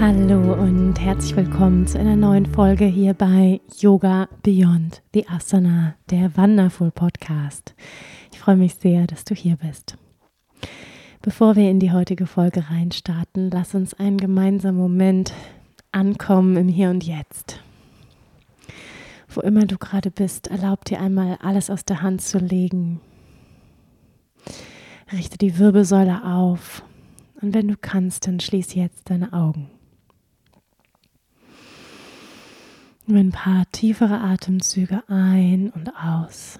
Hallo 0.00 0.54
und 0.54 0.98
herzlich 0.98 1.36
willkommen 1.36 1.86
zu 1.86 1.98
einer 1.98 2.16
neuen 2.16 2.46
Folge 2.46 2.86
hier 2.86 3.12
bei 3.12 3.60
Yoga 3.80 4.30
Beyond 4.42 5.02
the 5.12 5.28
Asana, 5.28 5.94
der 6.08 6.34
Wonderful 6.38 6.90
Podcast. 6.90 7.74
Ich 8.32 8.38
freue 8.38 8.56
mich 8.56 8.76
sehr, 8.76 9.06
dass 9.06 9.24
du 9.24 9.34
hier 9.34 9.56
bist. 9.56 9.98
Bevor 11.20 11.54
wir 11.54 11.68
in 11.70 11.80
die 11.80 11.92
heutige 11.92 12.26
Folge 12.26 12.70
reinstarten, 12.70 13.50
lass 13.50 13.74
uns 13.74 13.92
einen 13.92 14.16
gemeinsamen 14.16 14.78
Moment 14.78 15.34
ankommen 15.92 16.56
im 16.56 16.68
Hier 16.68 16.88
und 16.88 17.04
Jetzt. 17.04 17.60
Wo 19.28 19.42
immer 19.42 19.66
du 19.66 19.76
gerade 19.76 20.10
bist, 20.10 20.46
erlaub 20.46 20.86
dir 20.86 20.98
einmal 20.98 21.36
alles 21.42 21.68
aus 21.68 21.84
der 21.84 22.00
Hand 22.00 22.22
zu 22.22 22.38
legen. 22.38 23.02
Richte 25.12 25.36
die 25.36 25.58
Wirbelsäule 25.58 26.24
auf 26.24 26.82
und 27.42 27.52
wenn 27.52 27.68
du 27.68 27.76
kannst, 27.78 28.26
dann 28.26 28.40
schließ 28.40 28.74
jetzt 28.74 29.10
deine 29.10 29.34
Augen. 29.34 29.68
Ein 33.16 33.32
paar 33.32 33.64
tiefere 33.72 34.20
Atemzüge 34.20 35.02
ein 35.08 35.70
und 35.70 35.90
aus. 35.96 36.58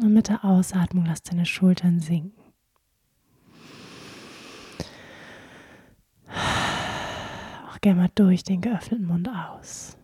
Und 0.00 0.12
mit 0.12 0.28
der 0.28 0.44
Ausatmung 0.44 1.06
lass 1.06 1.22
deine 1.22 1.46
Schultern 1.46 2.00
sinken. 2.00 2.32
Auch 6.28 7.80
gerne 7.80 8.02
mal 8.02 8.10
durch 8.14 8.44
den 8.44 8.60
geöffneten 8.60 9.06
Mund 9.06 9.28
aus. 9.28 9.96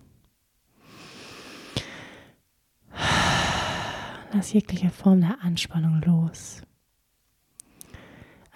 Lass 4.32 4.52
jegliche 4.52 4.91
Form 4.91 5.20
der 5.20 5.42
Anspannung 5.42 6.00
los. 6.02 6.62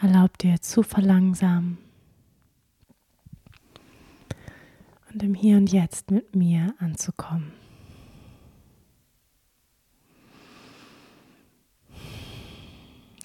Erlaub 0.01 0.39
dir 0.39 0.61
zu 0.61 0.83
verlangsamen 0.83 1.84
und 5.15 5.23
im 5.23 5.35
Hier 5.35 5.57
und 5.57 5.73
Jetzt 5.73 6.11
mit 6.11 6.35
mir 6.35 6.75
anzukommen. 6.79 7.53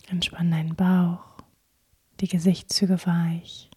Entspann 0.08 0.52
deinen 0.52 0.76
Bauch, 0.76 1.38
die 2.20 2.28
Gesichtszüge 2.28 3.00
weich. 3.06 3.70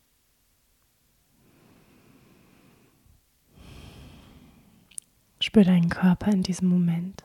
Spür 5.40 5.64
deinen 5.64 5.88
Körper 5.88 6.30
in 6.30 6.42
diesem 6.42 6.68
Moment. 6.68 7.24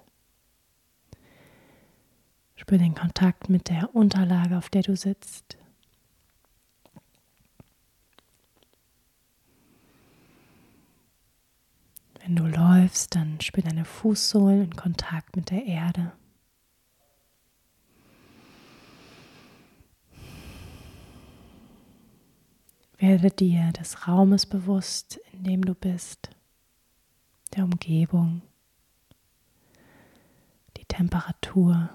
Spür 2.56 2.78
den 2.78 2.96
Kontakt 2.96 3.50
mit 3.50 3.70
der 3.70 3.94
Unterlage, 3.94 4.58
auf 4.58 4.70
der 4.70 4.82
du 4.82 4.96
sitzt. 4.96 5.58
Wenn 12.28 12.36
du 12.36 12.46
läufst, 12.46 13.16
dann 13.16 13.40
spür 13.40 13.64
deine 13.64 13.86
Fußsohlen 13.86 14.64
in 14.64 14.76
Kontakt 14.76 15.38
mit 15.38 15.50
der 15.50 15.64
Erde. 15.64 16.12
Werde 22.98 23.32
dir 23.32 23.72
des 23.72 24.10
Raumes 24.10 24.46
bewusst, 24.46 25.22
in 25.32 25.46
dem 25.46 25.64
du 25.64 25.74
bist, 25.74 26.30
der 27.56 27.64
Umgebung, 27.64 28.42
die 30.76 30.84
Temperatur, 30.84 31.92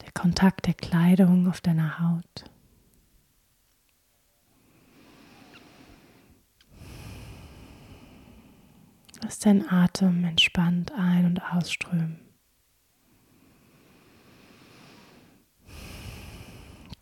der 0.00 0.12
Kontakt 0.12 0.66
der 0.66 0.74
Kleidung 0.74 1.48
auf 1.48 1.60
deiner 1.60 1.98
Haut. 1.98 2.44
Lass 9.22 9.38
deinen 9.38 9.68
Atem 9.68 10.24
entspannt 10.24 10.92
ein- 10.92 11.26
und 11.26 11.40
ausströmen. 11.40 12.20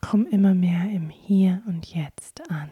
Komm 0.01 0.27
immer 0.27 0.55
mehr 0.55 0.91
im 0.91 1.11
Hier 1.11 1.63
und 1.67 1.87
Jetzt 1.95 2.49
an. 2.51 2.71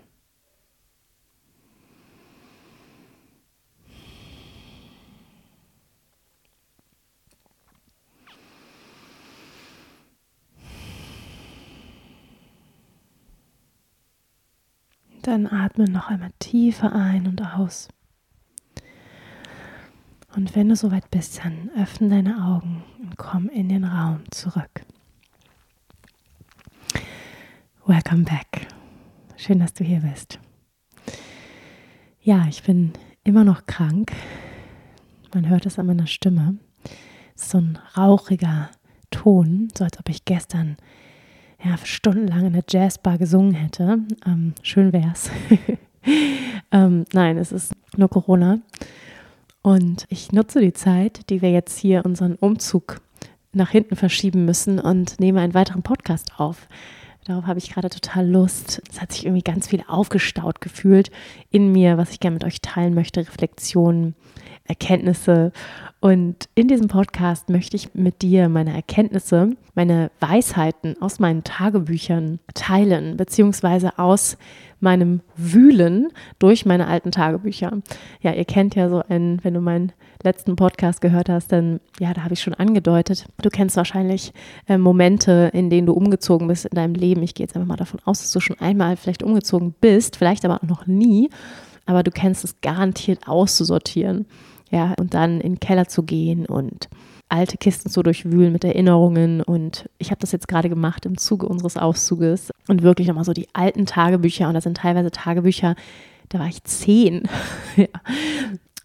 Dann 15.22 15.46
atme 15.46 15.88
noch 15.88 16.08
einmal 16.08 16.32
tiefer 16.38 16.92
ein 16.92 17.26
und 17.28 17.42
aus. 17.42 17.88
Und 20.34 20.56
wenn 20.56 20.70
du 20.70 20.76
soweit 20.76 21.10
bist, 21.10 21.44
dann 21.44 21.70
öffne 21.76 22.08
deine 22.08 22.44
Augen 22.46 22.82
und 23.00 23.18
komm 23.18 23.48
in 23.50 23.68
den 23.68 23.84
Raum 23.84 24.20
zurück. 24.30 24.82
Welcome 27.84 28.24
back. 28.24 28.68
Schön, 29.36 29.58
dass 29.58 29.74
du 29.74 29.84
hier 29.84 30.00
bist. 30.00 30.38
Ja, 32.22 32.46
ich 32.48 32.62
bin 32.62 32.92
immer 33.24 33.44
noch 33.44 33.66
krank. 33.66 34.12
Man 35.34 35.48
hört 35.48 35.66
es 35.66 35.78
an 35.78 35.86
meiner 35.86 36.06
Stimme. 36.06 36.56
So 37.34 37.58
ein 37.58 37.78
rauchiger 37.96 38.70
Ton, 39.10 39.68
so 39.76 39.84
als 39.84 39.98
ob 39.98 40.08
ich 40.08 40.24
gestern 40.24 40.76
ja, 41.62 41.76
stundenlang 41.76 42.46
in 42.46 42.52
der 42.54 42.64
Jazzbar 42.68 43.18
gesungen 43.18 43.52
hätte. 43.52 43.98
Ähm, 44.24 44.54
schön 44.62 44.92
wär's. 44.92 45.30
ähm, 46.72 47.04
nein, 47.12 47.36
es 47.36 47.52
ist 47.52 47.74
nur 47.96 48.08
Corona. 48.08 48.60
Und 49.62 50.06
ich 50.08 50.32
nutze 50.32 50.60
die 50.60 50.72
Zeit, 50.72 51.30
die 51.30 51.40
wir 51.40 51.50
jetzt 51.50 51.78
hier 51.78 52.04
unseren 52.04 52.34
Umzug 52.34 53.00
nach 53.52 53.70
hinten 53.70 53.96
verschieben 53.96 54.44
müssen 54.44 54.80
und 54.80 55.20
nehme 55.20 55.40
einen 55.40 55.54
weiteren 55.54 55.82
Podcast 55.82 56.32
auf. 56.36 56.68
Darauf 57.24 57.46
habe 57.46 57.60
ich 57.60 57.70
gerade 57.70 57.88
total 57.88 58.28
Lust. 58.28 58.82
Es 58.90 59.00
hat 59.00 59.12
sich 59.12 59.24
irgendwie 59.24 59.44
ganz 59.44 59.68
viel 59.68 59.84
aufgestaut 59.86 60.60
gefühlt 60.60 61.12
in 61.52 61.70
mir, 61.70 61.98
was 61.98 62.10
ich 62.10 62.20
gerne 62.20 62.34
mit 62.34 62.44
euch 62.44 62.60
teilen 62.60 62.94
möchte. 62.94 63.20
Reflexionen, 63.20 64.14
Erkenntnisse. 64.64 65.52
Und 66.00 66.48
in 66.56 66.66
diesem 66.66 66.88
Podcast 66.88 67.48
möchte 67.48 67.76
ich 67.76 67.94
mit 67.94 68.22
dir 68.22 68.48
meine 68.48 68.74
Erkenntnisse, 68.74 69.50
meine 69.74 70.10
Weisheiten 70.18 71.00
aus 71.00 71.20
meinen 71.20 71.44
Tagebüchern 71.44 72.40
teilen, 72.54 73.16
beziehungsweise 73.16 73.98
aus 73.98 74.36
meinem 74.80 75.20
Wühlen 75.36 76.08
durch 76.40 76.66
meine 76.66 76.88
alten 76.88 77.12
Tagebücher. 77.12 77.78
Ja, 78.20 78.32
ihr 78.32 78.44
kennt 78.44 78.74
ja 78.74 78.88
so 78.88 79.02
einen, 79.08 79.42
wenn 79.44 79.54
du 79.54 79.60
meinen 79.60 79.92
letzten 80.24 80.56
Podcast 80.56 81.00
gehört 81.00 81.28
hast, 81.28 81.52
dann, 81.52 81.80
ja, 82.00 82.12
da 82.14 82.24
habe 82.24 82.34
ich 82.34 82.40
schon 82.40 82.54
angedeutet, 82.54 83.26
du 83.40 83.48
kennst 83.48 83.76
wahrscheinlich 83.76 84.32
äh, 84.68 84.78
Momente, 84.78 85.50
in 85.52 85.70
denen 85.70 85.86
du 85.86 85.92
umgezogen 85.92 86.48
bist 86.48 86.64
in 86.64 86.74
deinem 86.74 86.94
Leben. 86.94 87.22
Ich 87.22 87.34
gehe 87.34 87.44
jetzt 87.44 87.54
einfach 87.54 87.68
mal 87.68 87.76
davon 87.76 88.00
aus, 88.04 88.20
dass 88.20 88.32
du 88.32 88.40
schon 88.40 88.58
einmal 88.58 88.96
vielleicht 88.96 89.22
umgezogen 89.22 89.74
bist, 89.80 90.16
vielleicht 90.16 90.44
aber 90.44 90.56
auch 90.56 90.68
noch 90.68 90.86
nie, 90.86 91.30
aber 91.86 92.02
du 92.02 92.10
kennst 92.10 92.44
es 92.44 92.60
garantiert 92.60 93.28
auszusortieren. 93.28 94.26
Ja, 94.70 94.94
und 94.98 95.12
dann 95.12 95.40
in 95.42 95.54
den 95.54 95.60
Keller 95.60 95.86
zu 95.86 96.02
gehen 96.02 96.46
und 96.46 96.88
alte 97.28 97.56
Kisten 97.56 97.90
zu 97.90 98.02
durchwühlen 98.02 98.52
mit 98.52 98.64
Erinnerungen. 98.64 99.42
Und 99.42 99.88
ich 99.98 100.10
habe 100.10 100.20
das 100.20 100.32
jetzt 100.32 100.48
gerade 100.48 100.68
gemacht 100.68 101.06
im 101.06 101.16
Zuge 101.16 101.46
unseres 101.46 101.76
Auszuges 101.76 102.50
und 102.68 102.82
wirklich 102.82 103.08
nochmal 103.08 103.24
so 103.24 103.32
die 103.32 103.48
alten 103.54 103.86
Tagebücher. 103.86 104.48
Und 104.48 104.54
das 104.54 104.64
sind 104.64 104.76
teilweise 104.76 105.10
Tagebücher, 105.10 105.74
da 106.28 106.38
war 106.38 106.46
ich 106.46 106.62
zehn 106.64 107.22
ja. 107.76 107.86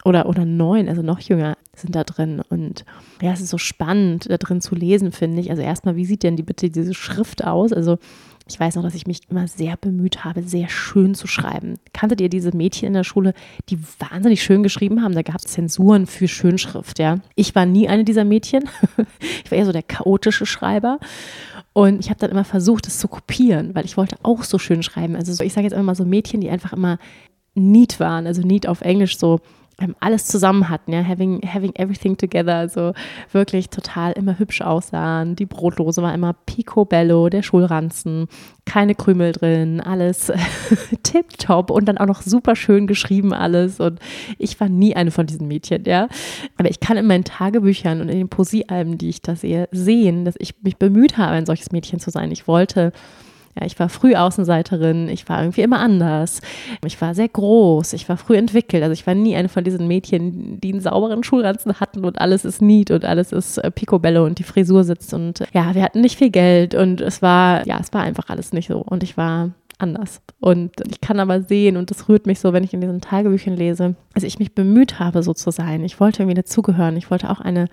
oder, 0.03 0.27
oder 0.27 0.45
neun, 0.45 0.87
also 0.87 1.01
noch 1.01 1.19
jünger. 1.19 1.57
sind 1.73 1.95
da 1.95 2.03
drin. 2.03 2.41
Und 2.49 2.85
ja, 3.21 3.33
es 3.33 3.41
ist 3.41 3.49
so 3.49 3.57
spannend, 3.57 4.29
da 4.29 4.37
drin 4.37 4.61
zu 4.61 4.75
lesen, 4.75 5.11
finde 5.11 5.41
ich. 5.41 5.49
Also 5.49 5.61
erstmal, 5.61 5.95
wie 5.97 6.05
sieht 6.05 6.23
denn 6.23 6.37
die 6.37 6.43
bitte 6.43 6.69
diese 6.69 6.93
Schrift 6.93 7.45
aus? 7.45 7.73
Also 7.73 7.97
ich 8.49 8.59
weiß 8.59 8.75
noch, 8.75 8.83
dass 8.83 8.95
ich 8.95 9.07
mich 9.07 9.21
immer 9.29 9.47
sehr 9.47 9.77
bemüht 9.77 10.23
habe, 10.23 10.43
sehr 10.43 10.69
schön 10.69 11.15
zu 11.15 11.27
schreiben. 11.27 11.75
Kanntet 11.93 12.21
ihr 12.21 12.29
diese 12.29 12.55
Mädchen 12.55 12.87
in 12.87 12.93
der 12.93 13.03
Schule, 13.03 13.33
die 13.69 13.79
wahnsinnig 13.99 14.43
schön 14.43 14.63
geschrieben 14.63 15.03
haben? 15.03 15.15
Da 15.15 15.21
gab 15.21 15.37
es 15.37 15.43
Zensuren 15.43 16.07
für 16.07 16.27
Schönschrift, 16.27 16.99
ja. 16.99 17.19
Ich 17.35 17.55
war 17.55 17.65
nie 17.65 17.87
eine 17.87 18.03
dieser 18.03 18.25
Mädchen. 18.25 18.69
ich 19.43 19.51
war 19.51 19.57
eher 19.57 19.65
so 19.65 19.71
der 19.71 19.83
chaotische 19.83 20.45
Schreiber. 20.45 20.99
Und 21.73 21.99
ich 21.99 22.09
habe 22.09 22.19
dann 22.19 22.31
immer 22.31 22.43
versucht, 22.45 22.87
es 22.87 22.99
zu 22.99 23.07
kopieren, 23.07 23.75
weil 23.75 23.85
ich 23.85 23.97
wollte 23.97 24.17
auch 24.23 24.43
so 24.43 24.57
schön 24.57 24.81
schreiben. 24.81 25.15
Also 25.15 25.43
ich 25.43 25.53
sage 25.53 25.65
jetzt 25.65 25.73
immer 25.73 25.83
mal 25.83 25.95
so 25.95 26.05
Mädchen, 26.05 26.41
die 26.41 26.49
einfach 26.49 26.73
immer 26.73 26.97
neat 27.53 27.99
waren. 27.99 28.25
Also 28.25 28.41
neat 28.41 28.67
auf 28.67 28.81
Englisch 28.81 29.17
so 29.17 29.41
alles 29.99 30.25
zusammen 30.25 30.69
hatten, 30.69 30.91
ja, 30.91 31.03
having, 31.03 31.41
having 31.47 31.73
everything 31.75 32.17
together, 32.17 32.55
also 32.55 32.93
wirklich 33.31 33.69
total 33.69 34.13
immer 34.13 34.39
hübsch 34.39 34.61
aussahen. 34.61 35.35
Die 35.35 35.45
Brotdose 35.45 36.01
war 36.01 36.13
immer 36.15 36.33
picobello, 36.33 37.29
der 37.29 37.43
Schulranzen, 37.43 38.27
keine 38.65 38.95
Krümel 38.95 39.33
drin, 39.33 39.79
alles 39.79 40.31
tipptopp 41.03 41.69
und 41.69 41.85
dann 41.85 41.99
auch 41.99 42.07
noch 42.07 42.23
super 42.23 42.55
schön 42.55 42.87
geschrieben 42.87 43.33
alles 43.33 43.79
und 43.79 43.99
ich 44.39 44.59
war 44.59 44.67
nie 44.67 44.95
eine 44.95 45.11
von 45.11 45.27
diesen 45.27 45.47
Mädchen, 45.47 45.83
ja. 45.85 46.07
Aber 46.57 46.69
ich 46.69 46.79
kann 46.79 46.97
in 46.97 47.05
meinen 47.05 47.23
Tagebüchern 47.23 48.01
und 48.01 48.09
in 48.09 48.17
den 48.17 48.29
Poesiealben, 48.29 48.97
die 48.97 49.09
ich 49.09 49.21
da 49.21 49.35
sehe, 49.35 49.69
sehen, 49.71 50.25
dass 50.25 50.35
ich 50.39 50.55
mich 50.63 50.77
bemüht 50.77 51.17
habe, 51.17 51.33
ein 51.33 51.45
solches 51.45 51.71
Mädchen 51.71 51.99
zu 51.99 52.09
sein. 52.09 52.31
Ich 52.31 52.47
wollte 52.47 52.91
ja, 53.59 53.65
ich 53.65 53.79
war 53.79 53.89
früh 53.89 54.15
Außenseiterin, 54.15 55.09
ich 55.09 55.27
war 55.29 55.41
irgendwie 55.41 55.61
immer 55.61 55.79
anders. 55.79 56.41
Ich 56.85 56.99
war 57.01 57.15
sehr 57.15 57.27
groß, 57.27 57.93
ich 57.93 58.07
war 58.07 58.17
früh 58.17 58.37
entwickelt. 58.37 58.83
Also 58.83 58.93
ich 58.93 59.07
war 59.07 59.15
nie 59.15 59.35
eine 59.35 59.49
von 59.49 59.63
diesen 59.63 59.87
Mädchen, 59.87 60.59
die 60.61 60.71
einen 60.71 60.81
sauberen 60.81 61.23
Schulranzen 61.23 61.79
hatten 61.79 62.05
und 62.05 62.19
alles 62.19 62.45
ist 62.45 62.61
neat 62.61 62.91
und 62.91 63.05
alles 63.05 63.31
ist 63.31 63.57
äh, 63.57 63.71
picobello 63.71 64.25
und 64.25 64.39
die 64.39 64.43
Frisur 64.43 64.83
sitzt. 64.83 65.13
Und 65.13 65.43
ja, 65.53 65.73
wir 65.73 65.81
hatten 65.81 66.01
nicht 66.01 66.17
viel 66.17 66.29
Geld 66.29 66.75
und 66.75 67.01
es 67.01 67.21
war, 67.21 67.65
ja, 67.65 67.79
es 67.79 67.93
war 67.93 68.01
einfach 68.01 68.29
alles 68.29 68.53
nicht 68.53 68.67
so. 68.67 68.79
Und 68.79 69.03
ich 69.03 69.17
war 69.17 69.51
anders. 69.79 70.21
Und 70.39 70.71
ich 70.87 71.01
kann 71.01 71.19
aber 71.19 71.41
sehen, 71.41 71.77
und 71.77 71.89
das 71.91 72.09
rührt 72.09 72.25
mich 72.25 72.39
so, 72.39 72.53
wenn 72.53 72.63
ich 72.63 72.73
in 72.73 72.81
diesen 72.81 73.01
Tagebüchern 73.01 73.55
lese, 73.55 73.95
dass 74.13 74.23
ich 74.23 74.39
mich 74.39 74.53
bemüht 74.53 74.99
habe, 74.99 75.23
so 75.23 75.33
zu 75.33 75.51
sein. 75.51 75.83
Ich 75.83 75.99
wollte 75.99 76.23
irgendwie 76.23 76.35
dazugehören. 76.35 76.97
Ich 76.97 77.09
wollte 77.09 77.29
auch 77.29 77.39
eine 77.39 77.67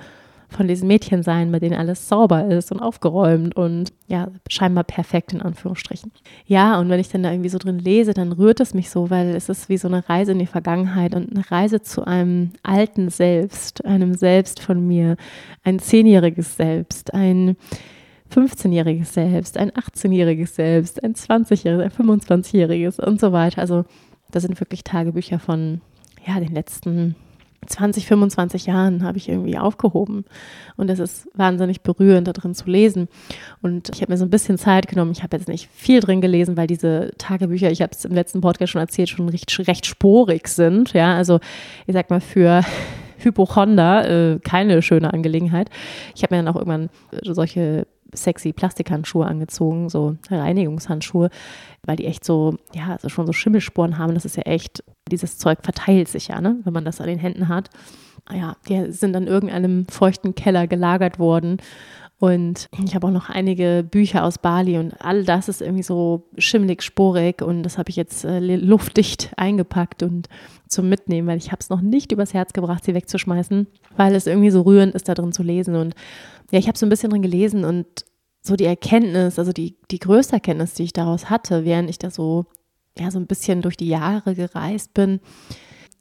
von 0.54 0.68
diesen 0.68 0.88
Mädchen 0.88 1.22
sein, 1.22 1.50
bei 1.52 1.58
denen 1.58 1.76
alles 1.76 2.08
sauber 2.08 2.46
ist 2.46 2.72
und 2.72 2.80
aufgeräumt 2.80 3.56
und 3.56 3.92
ja, 4.06 4.28
scheinbar 4.48 4.84
perfekt 4.84 5.32
in 5.32 5.42
Anführungsstrichen. 5.42 6.12
Ja, 6.46 6.78
und 6.78 6.88
wenn 6.88 7.00
ich 7.00 7.08
dann 7.08 7.22
da 7.22 7.32
irgendwie 7.32 7.48
so 7.48 7.58
drin 7.58 7.78
lese, 7.78 8.14
dann 8.14 8.32
rührt 8.32 8.60
es 8.60 8.74
mich 8.74 8.90
so, 8.90 9.10
weil 9.10 9.34
es 9.34 9.48
ist 9.48 9.68
wie 9.68 9.78
so 9.78 9.88
eine 9.88 10.08
Reise 10.08 10.32
in 10.32 10.38
die 10.38 10.46
Vergangenheit 10.46 11.14
und 11.14 11.30
eine 11.30 11.50
Reise 11.50 11.82
zu 11.82 12.06
einem 12.06 12.52
alten 12.62 13.10
Selbst, 13.10 13.84
einem 13.84 14.14
Selbst 14.14 14.60
von 14.60 14.86
mir, 14.86 15.16
ein 15.62 15.78
zehnjähriges 15.78 16.56
Selbst, 16.56 17.12
ein 17.14 17.56
15-jähriges 18.32 19.12
Selbst, 19.12 19.58
ein 19.58 19.70
18-jähriges 19.70 20.54
Selbst, 20.54 21.02
ein 21.02 21.14
20-jähriges, 21.14 21.82
ein 21.82 21.90
25-jähriges 21.90 23.00
und 23.00 23.20
so 23.20 23.32
weiter. 23.32 23.60
Also 23.60 23.84
das 24.30 24.42
sind 24.42 24.58
wirklich 24.60 24.84
Tagebücher 24.84 25.38
von 25.38 25.80
ja, 26.26 26.40
den 26.40 26.52
letzten 26.54 27.14
20, 27.66 28.06
25 28.06 28.66
Jahren 28.66 29.02
habe 29.02 29.19
ich 29.19 29.28
irgendwie 29.28 29.58
aufgehoben. 29.58 30.25
Und 30.76 30.90
es 30.90 30.99
ist 30.99 31.28
wahnsinnig 31.34 31.82
berührend, 31.82 32.28
da 32.28 32.32
drin 32.32 32.55
zu 32.55 32.69
lesen. 32.69 33.08
Und 33.62 33.90
ich 33.94 34.02
habe 34.02 34.12
mir 34.12 34.19
so 34.19 34.25
ein 34.25 34.31
bisschen 34.31 34.58
Zeit 34.58 34.88
genommen. 34.88 35.12
Ich 35.12 35.22
habe 35.22 35.37
jetzt 35.37 35.49
nicht 35.49 35.69
viel 35.72 36.00
drin 36.00 36.20
gelesen, 36.20 36.56
weil 36.56 36.66
diese 36.66 37.12
Tagebücher, 37.19 37.70
ich 37.70 37.82
habe 37.82 37.93
es 37.93 38.05
im 38.05 38.14
letzten 38.14 38.40
Podcast 38.40 38.72
schon 38.72 38.81
erzählt, 38.81 39.08
schon 39.08 39.28
recht, 39.28 39.56
recht 39.66 39.87
sporig 39.87 40.49
sind. 40.49 40.93
Ja, 40.93 41.14
also 41.14 41.40
ich 41.87 41.94
sag 41.94 42.11
mal 42.11 42.20
für 42.20 42.62
Hypochonder 43.19 44.34
äh, 44.34 44.38
keine 44.40 44.82
schöne 44.82 45.12
Angelegenheit. 45.12 45.70
Ich 46.14 46.22
habe 46.22 46.34
mir 46.34 46.43
dann 46.43 46.52
auch 46.52 46.56
irgendwann 46.56 46.90
solche 47.22 47.87
sexy 48.14 48.52
Plastikhandschuhe 48.52 49.26
angezogen, 49.26 49.88
so 49.88 50.16
Reinigungshandschuhe, 50.31 51.31
weil 51.84 51.96
die 51.96 52.06
echt 52.06 52.25
so, 52.25 52.56
ja, 52.75 52.93
also 52.93 53.08
schon 53.08 53.26
so 53.26 53.32
Schimmelsporen 53.32 53.99
haben. 53.99 54.14
Das 54.14 54.25
ist 54.25 54.37
ja 54.37 54.44
echt, 54.44 54.82
dieses 55.11 55.38
Zeug 55.38 55.58
verteilt 55.62 56.08
sich 56.08 56.28
ja, 56.28 56.40
ne, 56.40 56.56
wenn 56.64 56.72
man 56.72 56.84
das 56.84 57.00
an 57.00 57.06
den 57.06 57.19
Händen 57.19 57.49
hat. 57.49 57.70
Ja, 58.32 58.56
die 58.69 58.90
sind 58.90 59.14
an 59.16 59.26
irgendeinem 59.26 59.87
feuchten 59.87 60.34
Keller 60.34 60.66
gelagert 60.66 61.19
worden. 61.19 61.58
Und 62.25 62.71
ich 62.82 62.94
habe 62.94 63.06
auch 63.06 63.11
noch 63.11 63.29
einige 63.29 63.87
Bücher 63.88 64.25
aus 64.25 64.38
Bali 64.38 64.79
und 64.79 64.94
all 64.99 65.25
das 65.25 65.50
ist 65.50 65.61
irgendwie 65.61 65.82
so 65.82 66.26
schimmelig, 66.38 66.82
sporig 66.82 67.43
und 67.43 67.62
das 67.65 67.76
habe 67.76 67.91
ich 67.91 67.97
jetzt 67.97 68.25
äh, 68.25 68.38
luftdicht 68.38 69.35
eingepackt 69.37 70.03
und 70.03 70.31
zum 70.67 70.88
Mitnehmen, 70.88 71.29
weil 71.29 71.37
ich 71.37 71.53
habe 71.53 71.61
es 71.61 71.69
noch 71.69 71.82
nicht 71.82 72.12
übers 72.12 72.32
Herz 72.32 72.55
gebracht, 72.55 72.82
sie 72.82 72.94
wegzuschmeißen, 72.94 73.67
weil 73.99 74.15
es 74.15 74.26
irgendwie 74.26 74.49
so 74.49 74.62
rührend 74.62 74.94
ist, 74.94 75.06
da 75.06 75.12
drin 75.12 75.32
zu 75.32 75.43
lesen. 75.43 75.76
Und 75.76 75.94
ja, 76.50 76.59
ich 76.59 76.67
habe 76.67 76.79
so 76.79 76.87
ein 76.87 76.88
bisschen 76.88 77.11
drin 77.11 77.21
gelesen 77.21 77.67
und 77.67 77.87
so 78.41 78.56
die 78.56 78.65
Erkenntnis, 78.65 79.38
also 79.38 79.53
die, 79.53 79.76
die 79.91 79.99
größte 79.99 80.32
Erkenntnis, 80.32 80.73
die 80.73 80.85
ich 80.85 80.94
daraus 80.94 81.29
hatte, 81.29 81.67
während 81.67 81.91
ich 81.91 81.99
da 81.99 82.11
so, 82.11 82.47
ja, 82.99 83.11
so 83.11 83.19
ein 83.19 83.26
bisschen 83.26 83.61
durch 83.61 83.76
die 83.76 83.88
Jahre 83.88 84.35
gereist 84.35 84.94
bin, 84.94 85.21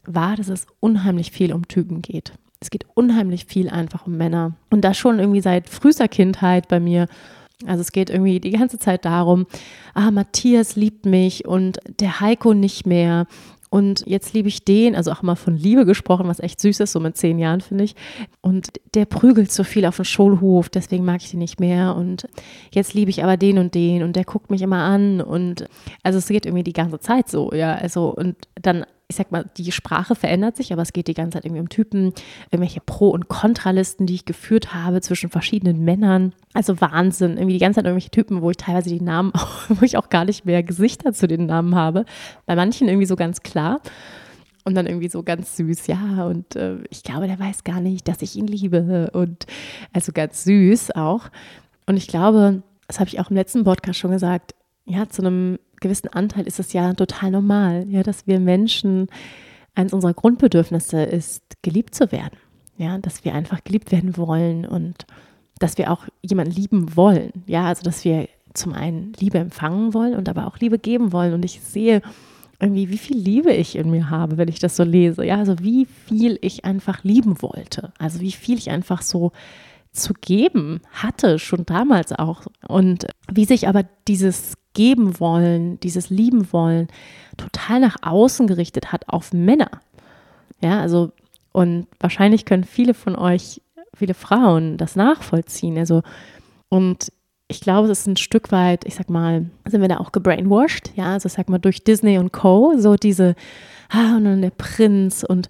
war, 0.06 0.38
dass 0.38 0.48
es 0.48 0.68
unheimlich 0.80 1.32
viel 1.32 1.52
um 1.52 1.68
Typen 1.68 2.02
geht. 2.02 2.32
Es 2.64 2.72
geht 2.72 2.86
unheimlich 2.94 3.46
viel 3.46 3.70
einfach 3.70 4.08
um 4.08 4.18
Männer. 4.18 4.54
Und 4.70 4.82
das 4.82 4.98
schon 4.98 5.20
irgendwie 5.20 5.42
seit 5.42 5.70
frühester 5.70 6.08
Kindheit 6.08 6.68
bei 6.68 6.80
mir. 6.80 7.08
Also 7.66 7.82
es 7.82 7.92
geht 7.92 8.10
irgendwie 8.10 8.40
die 8.40 8.52
ganze 8.52 8.80
Zeit 8.80 9.06
darum, 9.06 9.46
ah, 9.94 10.12
Matthias 10.12 10.76
liebt 10.76 11.06
mich 11.06 11.46
und 11.46 11.80
der 12.00 12.20
Heiko 12.20 12.54
nicht 12.54 12.86
mehr 12.86 13.28
und 13.74 14.04
jetzt 14.06 14.34
liebe 14.34 14.50
ich 14.50 14.66
den, 14.66 14.96
also 14.96 15.12
auch 15.12 15.24
mal 15.24 15.34
von 15.34 15.58
Liebe 15.58 15.84
gesprochen, 15.84 16.28
was 16.28 16.40
echt 16.40 16.62
süß 16.62 16.80
ist, 16.82 16.92
so 16.92 17.00
mit 17.00 17.18
zehn 17.18 17.40
Jahren, 17.40 17.60
finde 17.60 17.86
ich. 17.86 17.96
Und 18.42 18.68
der 18.94 19.06
prügelt 19.06 19.52
so 19.52 19.64
viel 19.64 19.88
auf 19.88 19.96
dem 19.96 20.06
Schulhof, 20.06 20.70
deswegen 20.70 21.04
mag 21.06 21.24
ich 21.24 21.32
den 21.32 21.40
nicht 21.40 21.60
mehr. 21.60 21.96
Und 21.96 22.28
jetzt 22.72 22.94
liebe 22.94 23.10
ich 23.10 23.24
aber 23.24 23.36
den 23.36 23.58
und 23.58 23.74
den 23.74 24.04
und 24.04 24.16
der 24.16 24.26
guckt 24.26 24.52
mich 24.52 24.62
immer 24.62 24.84
an. 24.84 25.22
Und 25.22 25.66
also 26.04 26.20
es 26.20 26.28
geht 26.28 26.46
irgendwie 26.46 26.64
die 26.64 26.72
ganze 26.72 27.00
Zeit 27.00 27.30
so, 27.30 27.52
ja. 27.52 27.74
Also 27.74 28.14
und 28.14 28.36
dann 28.62 28.86
ich 29.14 29.18
sag 29.18 29.32
mal, 29.32 29.46
die 29.58 29.72
Sprache 29.72 30.16
verändert 30.16 30.58
sich, 30.58 30.74
aber 30.74 30.82
es 30.82 30.92
geht 30.92 31.08
die 31.08 31.14
ganze 31.14 31.38
Zeit 31.38 31.46
irgendwie 31.46 31.62
um 31.62 31.70
Typen, 31.70 32.14
irgendwelche 32.50 32.82
Pro- 32.82 33.12
und 33.12 33.28
Kontralisten, 33.28 34.08
die 34.08 34.16
ich 34.16 34.26
geführt 34.26 34.74
habe 34.74 35.02
zwischen 35.02 35.30
verschiedenen 35.30 35.86
Männern. 35.86 36.34
Also 36.54 36.82
Wahnsinn, 36.82 37.34
irgendwie 37.34 37.54
die 37.54 37.60
ganze 37.60 37.78
Zeit 37.78 37.86
irgendwelche 37.86 38.10
Typen, 38.10 38.42
wo 38.42 38.50
ich 38.50 38.58
teilweise 38.58 38.90
die 38.90 39.02
Namen, 39.02 39.32
wo 39.70 39.86
ich 39.86 39.98
auch 39.98 40.10
gar 40.10 40.26
nicht 40.26 40.46
mehr 40.46 40.64
Gesichter 40.64 41.14
zu 41.14 41.28
den 41.28 41.46
Namen 41.46 41.76
habe. 41.76 42.06
Bei 42.48 42.56
manchen 42.56 42.88
irgendwie 42.88 43.06
so 43.06 43.16
ganz 43.16 43.44
klar. 43.44 43.82
Und 44.66 44.76
dann 44.76 44.88
irgendwie 44.88 45.10
so 45.10 45.24
ganz 45.24 45.58
süß, 45.58 45.88
ja, 45.88 46.26
und 46.26 46.56
äh, 46.56 46.78
ich 46.90 47.04
glaube, 47.04 47.28
der 47.28 47.38
weiß 47.38 47.66
gar 47.66 47.82
nicht, 47.82 48.08
dass 48.08 48.22
ich 48.22 48.38
ihn 48.38 48.48
liebe. 48.48 49.12
Und 49.12 49.46
also 49.92 50.12
ganz 50.14 50.46
süß 50.46 50.92
auch. 50.96 51.30
Und 51.86 51.98
ich 51.98 52.08
glaube, 52.08 52.64
das 52.88 53.00
habe 53.00 53.10
ich 53.10 53.20
auch 53.20 53.30
im 53.30 53.36
letzten 53.36 53.64
Podcast 53.66 54.00
schon 54.00 54.12
gesagt, 54.12 54.56
ja, 54.86 55.08
zu 55.10 55.22
einem 55.22 55.60
gewissen 55.80 56.10
Anteil 56.10 56.48
ist 56.48 56.60
es 56.60 56.74
ja 56.74 56.94
total 56.94 57.32
normal, 57.32 57.86
ja, 57.90 58.04
dass 58.04 58.28
wir 58.28 58.40
Menschen, 58.40 59.08
eines 59.76 59.94
unserer 59.94 60.14
Grundbedürfnisse 60.14 61.04
ist, 61.04 61.44
geliebt 61.62 61.96
zu 61.96 62.12
werden. 62.12 62.38
Ja, 62.78 62.98
dass 62.98 63.24
wir 63.24 63.34
einfach 63.34 63.64
geliebt 63.64 63.92
werden 63.92 64.18
wollen 64.18 64.66
und 64.66 65.06
dass 65.60 65.78
wir 65.78 65.92
auch 65.92 66.06
jemanden 66.22 66.54
lieben 66.54 66.96
wollen. 66.96 67.32
Ja, 67.46 67.66
also 67.66 67.84
dass 67.84 68.04
wir 68.04 68.28
zum 68.54 68.74
einen 68.74 69.14
Liebe 69.20 69.40
empfangen 69.40 69.94
wollen 69.94 70.16
und 70.16 70.30
aber 70.30 70.48
auch 70.48 70.60
Liebe 70.60 70.80
geben 70.80 71.12
wollen. 71.12 71.34
Und 71.34 71.46
ich 71.46 71.62
sehe 71.62 72.02
irgendwie, 72.60 72.90
wie 72.90 72.98
viel 72.98 73.18
Liebe 73.18 73.52
ich 73.52 73.76
in 73.76 73.90
mir 73.90 74.10
habe, 74.10 74.38
wenn 74.38 74.48
ich 74.48 74.60
das 74.60 74.76
so 74.76 74.84
lese. 74.84 75.26
Ja, 75.26 75.38
also 75.38 75.60
wie 75.60 75.86
viel 75.86 76.38
ich 76.42 76.66
einfach 76.66 77.04
lieben 77.04 77.42
wollte. 77.42 77.94
Also 77.98 78.20
wie 78.20 78.32
viel 78.32 78.58
ich 78.58 78.70
einfach 78.70 79.02
so 79.02 79.32
zu 79.92 80.14
geben 80.14 80.82
hatte, 80.92 81.40
schon 81.40 81.66
damals 81.66 82.12
auch. 82.12 82.44
Und 82.68 83.08
wie 83.32 83.46
sich 83.46 83.68
aber 83.68 83.84
dieses 84.08 84.54
geben 84.74 85.20
wollen, 85.20 85.80
dieses 85.80 86.10
lieben 86.10 86.52
wollen, 86.52 86.88
total 87.38 87.80
nach 87.80 87.98
außen 88.02 88.48
gerichtet 88.48 88.92
hat 88.92 89.10
auf 89.10 89.34
Männer. 89.34 89.70
Ja, 90.62 90.80
also, 90.80 91.12
und 91.52 91.88
wahrscheinlich 92.00 92.46
können 92.46 92.64
viele 92.64 92.94
von 92.94 93.16
euch, 93.16 93.62
viele 93.96 94.14
Frauen 94.14 94.78
das 94.78 94.96
nachvollziehen. 94.96 95.78
Also, 95.78 96.02
und 96.70 97.12
ich 97.48 97.62
glaube, 97.62 97.90
es 97.90 98.00
ist 98.00 98.08
ein 98.08 98.18
Stück 98.18 98.52
weit, 98.52 98.86
ich 98.86 98.96
sag 98.96 99.10
mal, 99.10 99.46
sind 99.68 99.82
wir 99.82 99.88
da 99.88 99.98
auch 99.98 100.12
gebrainwashed, 100.12 100.92
ja, 100.96 101.14
also 101.14 101.30
sag 101.30 101.50
mal 101.50 101.60
durch 101.60 101.84
Disney 101.84 102.18
und 102.18 102.32
Co., 102.32 102.74
so 102.78 102.96
diese, 102.96 103.36
ah, 103.90 104.18
und 104.18 104.26
dann 104.26 104.42
der 104.42 104.50
Prinz 104.50 105.24
und 105.28 105.50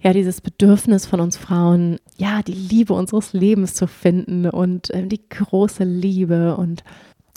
ja, 0.00 0.12
dieses 0.12 0.40
Bedürfnis 0.40 1.06
von 1.06 1.20
uns 1.20 1.36
Frauen, 1.36 1.98
ja, 2.16 2.42
die 2.42 2.52
Liebe 2.52 2.94
unseres 2.94 3.32
Lebens 3.32 3.74
zu 3.74 3.86
finden 3.88 4.48
und 4.48 4.90
äh, 4.90 5.06
die 5.06 5.28
große 5.28 5.84
Liebe 5.84 6.56
und 6.56 6.84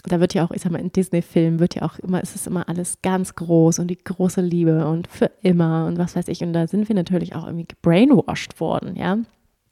da 0.04 0.20
wird 0.20 0.34
ja 0.34 0.46
auch, 0.46 0.52
ich 0.52 0.62
sag 0.62 0.72
mal, 0.72 0.80
in 0.80 0.92
Disney-Filmen 0.92 1.60
wird 1.60 1.76
ja 1.76 1.84
auch 1.84 2.00
immer, 2.00 2.22
es 2.22 2.36
ist 2.36 2.48
immer 2.48 2.68
alles 2.68 3.02
ganz 3.02 3.36
groß 3.36 3.80
und 3.80 3.88
die 3.88 3.98
große 3.98 4.42
Liebe 4.42 4.88
und 4.88 5.08
für 5.08 5.32
immer 5.42 5.86
und 5.86 5.98
was 5.98 6.16
weiß 6.16 6.28
ich. 6.28 6.42
Und 6.44 6.54
da 6.54 6.68
sind 6.68 6.88
wir 6.88 6.96
natürlich 6.96 7.36
auch 7.36 7.46
irgendwie 7.46 7.68
gebrainwashed 7.68 8.60
worden, 8.60 8.96
ja, 8.96 9.18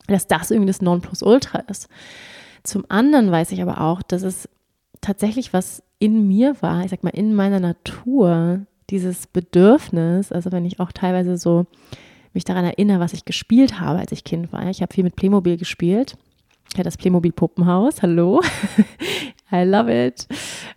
dass 0.07 0.27
das 0.27 0.51
irgendwie 0.51 0.67
das 0.67 0.81
Nonplusultra 0.81 1.59
ist. 1.67 1.87
Zum 2.63 2.85
anderen 2.89 3.31
weiß 3.31 3.51
ich 3.51 3.61
aber 3.61 3.81
auch, 3.81 4.01
dass 4.01 4.23
es 4.23 4.49
tatsächlich 5.01 5.53
was 5.53 5.81
in 5.99 6.27
mir 6.27 6.55
war, 6.61 6.83
ich 6.83 6.91
sag 6.91 7.03
mal, 7.03 7.09
in 7.09 7.33
meiner 7.33 7.59
Natur, 7.59 8.61
dieses 8.89 9.27
Bedürfnis, 9.27 10.31
also 10.31 10.51
wenn 10.51 10.65
ich 10.65 10.79
auch 10.79 10.91
teilweise 10.91 11.37
so 11.37 11.67
mich 12.33 12.43
daran 12.43 12.65
erinnere, 12.65 12.99
was 12.99 13.13
ich 13.13 13.25
gespielt 13.25 13.79
habe, 13.79 13.99
als 13.99 14.11
ich 14.11 14.23
Kind 14.23 14.51
war. 14.53 14.67
Ich 14.69 14.81
habe 14.81 14.93
viel 14.93 15.03
mit 15.03 15.15
Playmobil 15.15 15.57
gespielt. 15.57 16.15
Ja, 16.75 16.83
das 16.83 16.97
Playmobil 16.97 17.31
Puppenhaus, 17.31 18.01
hallo. 18.01 18.41
I 19.51 19.63
love 19.63 19.91
it. 19.91 20.27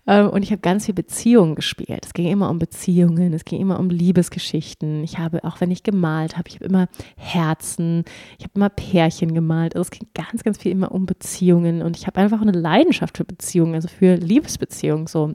Ähm, 0.06 0.30
und 0.30 0.42
ich 0.42 0.50
habe 0.50 0.60
ganz 0.60 0.86
viel 0.86 0.94
Beziehungen 0.94 1.54
gespielt. 1.54 2.04
Es 2.04 2.14
ging 2.14 2.28
immer 2.28 2.48
um 2.50 2.58
Beziehungen, 2.58 3.32
es 3.32 3.44
ging 3.44 3.60
immer 3.60 3.78
um 3.78 3.90
Liebesgeschichten. 3.90 5.04
Ich 5.04 5.18
habe, 5.18 5.44
auch 5.44 5.60
wenn 5.60 5.70
ich 5.70 5.82
gemalt 5.82 6.36
habe, 6.36 6.48
ich 6.48 6.56
habe 6.56 6.64
immer 6.64 6.88
Herzen, 7.16 8.04
ich 8.38 8.44
habe 8.44 8.52
immer 8.54 8.70
Pärchen 8.70 9.34
gemalt. 9.34 9.76
Also 9.76 9.82
es 9.82 9.90
ging 9.90 10.08
ganz, 10.14 10.42
ganz 10.42 10.58
viel 10.58 10.72
immer 10.72 10.92
um 10.92 11.06
Beziehungen. 11.06 11.82
Und 11.82 11.96
ich 11.96 12.06
habe 12.06 12.20
einfach 12.20 12.40
eine 12.40 12.52
Leidenschaft 12.52 13.18
für 13.18 13.24
Beziehungen, 13.24 13.74
also 13.74 13.88
für 13.88 14.14
Liebesbeziehungen. 14.16 15.06
So. 15.06 15.34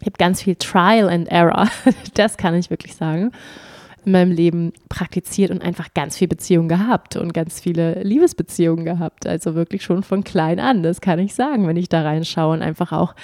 Ich 0.00 0.06
habe 0.06 0.16
ganz 0.18 0.42
viel 0.42 0.56
Trial 0.56 1.08
and 1.08 1.28
Error, 1.28 1.68
das 2.14 2.36
kann 2.36 2.54
ich 2.54 2.70
wirklich 2.70 2.94
sagen 2.94 3.32
in 4.04 4.12
meinem 4.12 4.32
Leben 4.32 4.72
praktiziert 4.88 5.50
und 5.50 5.62
einfach 5.62 5.94
ganz 5.94 6.16
viel 6.16 6.28
Beziehungen 6.28 6.68
gehabt 6.68 7.16
und 7.16 7.32
ganz 7.32 7.60
viele 7.60 8.02
Liebesbeziehungen 8.02 8.84
gehabt. 8.84 9.26
Also 9.26 9.54
wirklich 9.54 9.82
schon 9.82 10.02
von 10.02 10.24
klein 10.24 10.58
an, 10.60 10.82
das 10.82 11.00
kann 11.00 11.18
ich 11.18 11.34
sagen, 11.34 11.66
wenn 11.66 11.76
ich 11.76 11.88
da 11.88 12.02
reinschaue 12.02 12.54
und 12.54 12.62
einfach 12.62 12.92
auch 12.92 13.14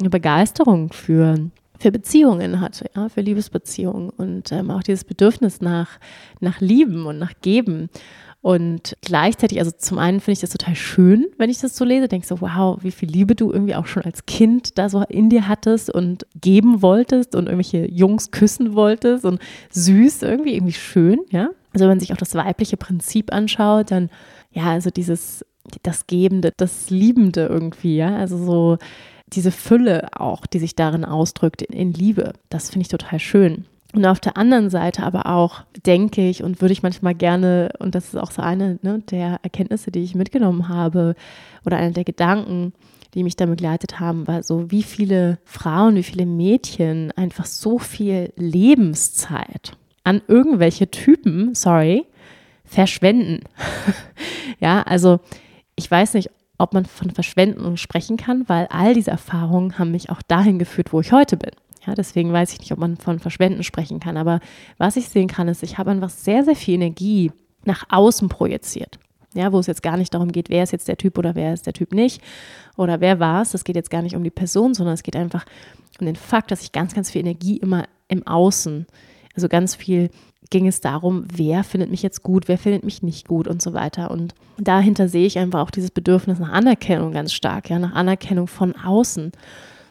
eine 0.00 0.10
Begeisterung 0.10 0.92
für, 0.92 1.50
für 1.78 1.92
Beziehungen 1.92 2.60
hatte, 2.60 2.90
ja, 2.96 3.08
für 3.08 3.20
Liebesbeziehungen 3.20 4.10
und 4.10 4.50
ähm, 4.52 4.70
auch 4.70 4.82
dieses 4.82 5.04
Bedürfnis 5.04 5.60
nach, 5.60 5.98
nach 6.40 6.60
Lieben 6.60 7.06
und 7.06 7.18
nach 7.18 7.32
Geben. 7.42 7.90
Und 8.42 8.96
gleichzeitig, 9.02 9.58
also 9.58 9.70
zum 9.70 9.98
einen 9.98 10.20
finde 10.20 10.32
ich 10.32 10.40
das 10.40 10.50
total 10.50 10.74
schön, 10.74 11.26
wenn 11.36 11.50
ich 11.50 11.60
das 11.60 11.76
so 11.76 11.84
lese, 11.84 12.08
denke 12.08 12.26
so, 12.26 12.40
wow, 12.40 12.78
wie 12.80 12.90
viel 12.90 13.10
Liebe 13.10 13.34
du 13.34 13.52
irgendwie 13.52 13.74
auch 13.74 13.86
schon 13.86 14.02
als 14.02 14.24
Kind 14.24 14.78
da 14.78 14.88
so 14.88 15.02
in 15.02 15.28
dir 15.28 15.46
hattest 15.46 15.90
und 15.90 16.26
geben 16.40 16.80
wolltest 16.80 17.34
und 17.34 17.46
irgendwelche 17.46 17.86
Jungs 17.90 18.30
küssen 18.30 18.74
wolltest 18.74 19.26
und 19.26 19.40
süß, 19.70 20.22
irgendwie, 20.22 20.54
irgendwie 20.54 20.72
schön, 20.72 21.20
ja. 21.30 21.50
Also 21.72 21.84
wenn 21.84 21.90
man 21.90 22.00
sich 22.00 22.12
auch 22.12 22.16
das 22.16 22.34
weibliche 22.34 22.78
Prinzip 22.78 23.32
anschaut, 23.32 23.90
dann, 23.90 24.08
ja, 24.52 24.70
also 24.70 24.88
dieses, 24.88 25.44
das 25.82 26.06
Gebende, 26.06 26.52
das 26.56 26.88
Liebende 26.88 27.46
irgendwie, 27.46 27.96
ja, 27.96 28.16
also 28.16 28.38
so 28.38 28.78
diese 29.28 29.52
Fülle 29.52 30.08
auch, 30.18 30.46
die 30.46 30.58
sich 30.58 30.74
darin 30.74 31.04
ausdrückt 31.04 31.60
in 31.62 31.92
Liebe, 31.92 32.32
das 32.48 32.70
finde 32.70 32.82
ich 32.82 32.88
total 32.88 33.18
schön. 33.18 33.66
Und 33.92 34.06
auf 34.06 34.20
der 34.20 34.36
anderen 34.36 34.70
Seite 34.70 35.02
aber 35.02 35.26
auch 35.26 35.64
denke 35.84 36.28
ich 36.28 36.44
und 36.44 36.60
würde 36.60 36.72
ich 36.72 36.82
manchmal 36.82 37.14
gerne, 37.14 37.70
und 37.80 37.94
das 37.94 38.06
ist 38.06 38.16
auch 38.16 38.30
so 38.30 38.40
eine 38.40 38.78
ne, 38.82 39.00
der 39.10 39.40
Erkenntnisse, 39.42 39.90
die 39.90 40.02
ich 40.02 40.14
mitgenommen 40.14 40.68
habe, 40.68 41.16
oder 41.64 41.76
einer 41.76 41.90
der 41.90 42.04
Gedanken, 42.04 42.72
die 43.14 43.24
mich 43.24 43.34
da 43.34 43.46
begleitet 43.46 43.98
haben, 43.98 44.28
war 44.28 44.42
so, 44.42 44.70
wie 44.70 44.84
viele 44.84 45.38
Frauen, 45.44 45.96
wie 45.96 46.04
viele 46.04 46.26
Mädchen 46.26 47.10
einfach 47.12 47.46
so 47.46 47.78
viel 47.78 48.32
Lebenszeit 48.36 49.76
an 50.04 50.22
irgendwelche 50.28 50.90
Typen, 50.90 51.54
sorry, 51.54 52.06
verschwenden. 52.64 53.40
ja, 54.60 54.82
also 54.82 55.18
ich 55.74 55.90
weiß 55.90 56.14
nicht, 56.14 56.30
ob 56.58 56.74
man 56.74 56.84
von 56.84 57.10
Verschwenden 57.10 57.76
sprechen 57.76 58.16
kann, 58.16 58.48
weil 58.48 58.68
all 58.70 58.94
diese 58.94 59.10
Erfahrungen 59.10 59.78
haben 59.78 59.90
mich 59.90 60.10
auch 60.10 60.22
dahin 60.22 60.58
geführt, 60.58 60.92
wo 60.92 61.00
ich 61.00 61.10
heute 61.10 61.36
bin. 61.36 61.50
Ja, 61.86 61.94
deswegen 61.94 62.32
weiß 62.32 62.52
ich 62.52 62.60
nicht, 62.60 62.72
ob 62.72 62.78
man 62.78 62.96
von 62.96 63.18
Verschwenden 63.18 63.62
sprechen 63.62 64.00
kann. 64.00 64.16
Aber 64.16 64.40
was 64.78 64.96
ich 64.96 65.08
sehen 65.08 65.28
kann, 65.28 65.48
ist, 65.48 65.62
ich 65.62 65.78
habe 65.78 65.90
einfach 65.90 66.10
sehr, 66.10 66.44
sehr 66.44 66.56
viel 66.56 66.74
Energie 66.74 67.32
nach 67.64 67.84
außen 67.88 68.28
projiziert. 68.28 68.98
Ja, 69.32 69.52
wo 69.52 69.60
es 69.60 69.68
jetzt 69.68 69.82
gar 69.82 69.96
nicht 69.96 70.12
darum 70.12 70.32
geht, 70.32 70.50
wer 70.50 70.64
ist 70.64 70.72
jetzt 70.72 70.88
der 70.88 70.96
Typ 70.96 71.16
oder 71.16 71.36
wer 71.36 71.54
ist 71.54 71.64
der 71.64 71.72
Typ 71.72 71.92
nicht 71.92 72.20
oder 72.76 73.00
wer 73.00 73.20
war 73.20 73.42
es. 73.42 73.52
Das 73.52 73.64
geht 73.64 73.76
jetzt 73.76 73.90
gar 73.90 74.02
nicht 74.02 74.16
um 74.16 74.24
die 74.24 74.30
Person, 74.30 74.74
sondern 74.74 74.94
es 74.94 75.04
geht 75.04 75.14
einfach 75.14 75.44
um 76.00 76.06
den 76.06 76.16
Fakt, 76.16 76.50
dass 76.50 76.62
ich 76.62 76.72
ganz, 76.72 76.94
ganz 76.94 77.10
viel 77.10 77.20
Energie 77.20 77.56
immer 77.58 77.84
im 78.08 78.26
Außen, 78.26 78.86
also 79.36 79.48
ganz 79.48 79.76
viel 79.76 80.10
ging 80.50 80.66
es 80.66 80.80
darum, 80.80 81.24
wer 81.32 81.62
findet 81.62 81.90
mich 81.90 82.02
jetzt 82.02 82.24
gut, 82.24 82.48
wer 82.48 82.58
findet 82.58 82.82
mich 82.82 83.02
nicht 83.02 83.28
gut 83.28 83.46
und 83.46 83.62
so 83.62 83.72
weiter. 83.72 84.10
Und 84.10 84.34
dahinter 84.58 85.08
sehe 85.08 85.26
ich 85.26 85.38
einfach 85.38 85.60
auch 85.60 85.70
dieses 85.70 85.92
Bedürfnis 85.92 86.40
nach 86.40 86.50
Anerkennung 86.50 87.12
ganz 87.12 87.32
stark, 87.32 87.70
ja, 87.70 87.78
nach 87.78 87.94
Anerkennung 87.94 88.48
von 88.48 88.74
außen. 88.74 89.26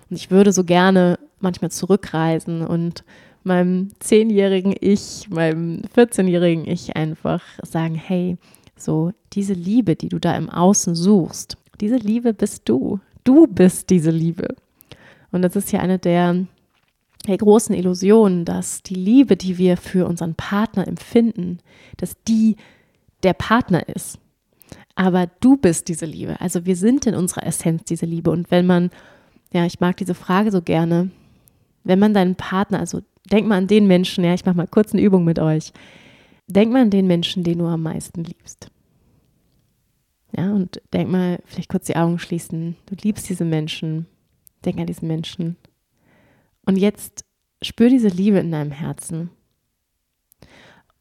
Und 0.10 0.16
ich 0.16 0.32
würde 0.32 0.52
so 0.52 0.66
gerne 0.66 1.18
manchmal 1.42 1.72
zurückreisen 1.72 2.66
und 2.66 3.04
meinem 3.44 3.90
zehnjährigen 4.00 4.76
Ich, 4.80 5.30
meinem 5.30 5.82
14-jährigen 5.96 6.68
Ich 6.68 6.96
einfach 6.96 7.42
sagen, 7.64 7.96
hey, 7.96 8.38
so 8.76 9.12
diese 9.34 9.54
Liebe, 9.54 9.96
die 9.96 10.10
du 10.10 10.20
da 10.20 10.36
im 10.36 10.50
Außen 10.50 10.96
suchst, 10.96 11.58
diese 11.82 11.98
Liebe 11.98 12.34
bist 12.34 12.64
du. 12.66 13.00
Du 13.24 13.48
bist 13.48 13.90
diese 13.90 14.12
Liebe. 14.12 14.48
Und 15.32 15.42
das 15.42 15.56
ist 15.56 15.72
ja 15.72 15.80
eine 15.80 16.00
der, 16.00 16.46
der 17.28 17.38
großen 17.38 17.76
Illusionen, 17.76 18.46
dass 18.46 18.82
die 18.84 18.96
Liebe, 18.96 19.38
die 19.38 19.58
wir 19.58 19.78
für 19.78 20.08
unseren 20.08 20.36
Partner 20.36 20.88
empfinden, 20.88 21.60
dass 21.98 22.16
die 22.28 22.56
der 23.24 23.34
Partner 23.34 23.88
ist. 23.88 24.20
Aber 24.96 25.28
du 25.40 25.56
bist 25.56 25.88
diese 25.88 26.06
Liebe. 26.06 26.42
Also 26.42 26.66
wir 26.66 26.76
sind 26.76 27.06
in 27.06 27.16
unserer 27.16 27.46
Essenz 27.46 27.84
diese 27.84 28.06
Liebe. 28.06 28.32
Und 28.32 28.52
wenn 28.52 28.66
man, 28.66 28.90
ja, 29.54 29.66
ich 29.66 29.80
mag 29.80 29.98
diese 29.98 30.14
Frage 30.14 30.52
so 30.52 30.62
gerne, 30.62 31.12
wenn 31.84 32.00
man 32.00 32.14
deinen 32.14 32.36
Partner, 32.36 32.80
also 32.80 33.02
denk 33.32 33.48
mal 33.48 33.58
an 33.58 33.68
den 33.68 33.88
Menschen, 33.88 34.24
ja, 34.24 34.34
ich 34.34 34.46
mache 34.46 34.58
mal 34.58 34.68
kurz 34.68 34.94
eine 34.94 35.02
Übung 35.02 35.24
mit 35.24 35.40
euch. 35.40 35.72
Denk 36.48 36.72
mal 36.72 36.82
an 36.82 36.90
den 36.90 37.08
Menschen, 37.08 37.44
den 37.44 37.60
du 37.60 37.66
am 37.66 37.84
meisten 37.84 38.24
liebst. 38.24 38.72
Ja, 40.36 40.52
und 40.52 40.82
denk 40.94 41.10
mal, 41.10 41.40
vielleicht 41.46 41.70
kurz 41.70 41.88
die 41.88 41.96
Augen 41.96 42.20
schließen. 42.20 42.76
Du 42.86 42.96
liebst 43.02 43.30
diese 43.30 43.46
Menschen. 43.46 44.08
Denk 44.66 44.78
an 44.80 44.88
diesen 44.88 45.08
Menschen. 45.08 45.58
Und 46.66 46.78
jetzt 46.78 47.26
spür 47.62 47.90
diese 47.90 48.10
Liebe 48.10 48.40
in 48.40 48.52
deinem 48.52 48.72
Herzen. 48.72 49.32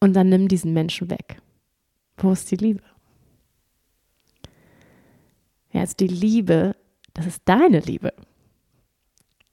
Und 0.01 0.15
dann 0.15 0.29
nimm 0.29 0.49
diesen 0.49 0.73
Menschen 0.73 1.11
weg. 1.11 1.41
Wo 2.17 2.33
ist 2.33 2.51
die 2.51 2.57
Liebe? 2.57 2.83
Ja, 5.73 5.81
also 5.81 5.95
die 5.99 6.09
Liebe, 6.09 6.75
das 7.15 7.27
ist 7.27 7.43
deine 7.45 7.81
Liebe. 7.81 8.13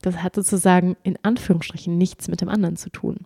Das 0.06 0.22
hat 0.22 0.36
sozusagen 0.36 0.96
in 1.02 1.18
Anführungsstrichen 1.24 1.98
nichts 1.98 2.28
mit 2.28 2.40
dem 2.40 2.48
anderen 2.48 2.76
zu 2.76 2.92
tun. 2.92 3.26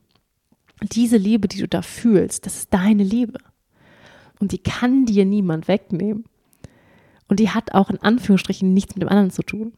Diese 0.81 1.17
Liebe, 1.17 1.50
die 1.50 1.59
du 1.59 1.67
da 1.67 1.81
fühlst, 1.81 2.45
das 2.45 2.55
ist 2.55 2.74
deine 2.74 3.03
Liebe. 3.03 3.38
Und 4.39 4.53
die 4.53 4.59
kann 4.59 5.05
dir 5.05 5.25
niemand 5.25 5.67
wegnehmen. 5.67 6.24
Und 7.27 7.41
die 7.41 7.50
hat 7.50 7.74
auch 7.74 7.89
in 7.89 8.01
Anführungsstrichen 8.01 8.74
nichts 8.74 8.95
mit 8.95 9.01
dem 9.01 9.09
anderen 9.09 9.29
zu 9.29 9.43
tun. 9.43 9.74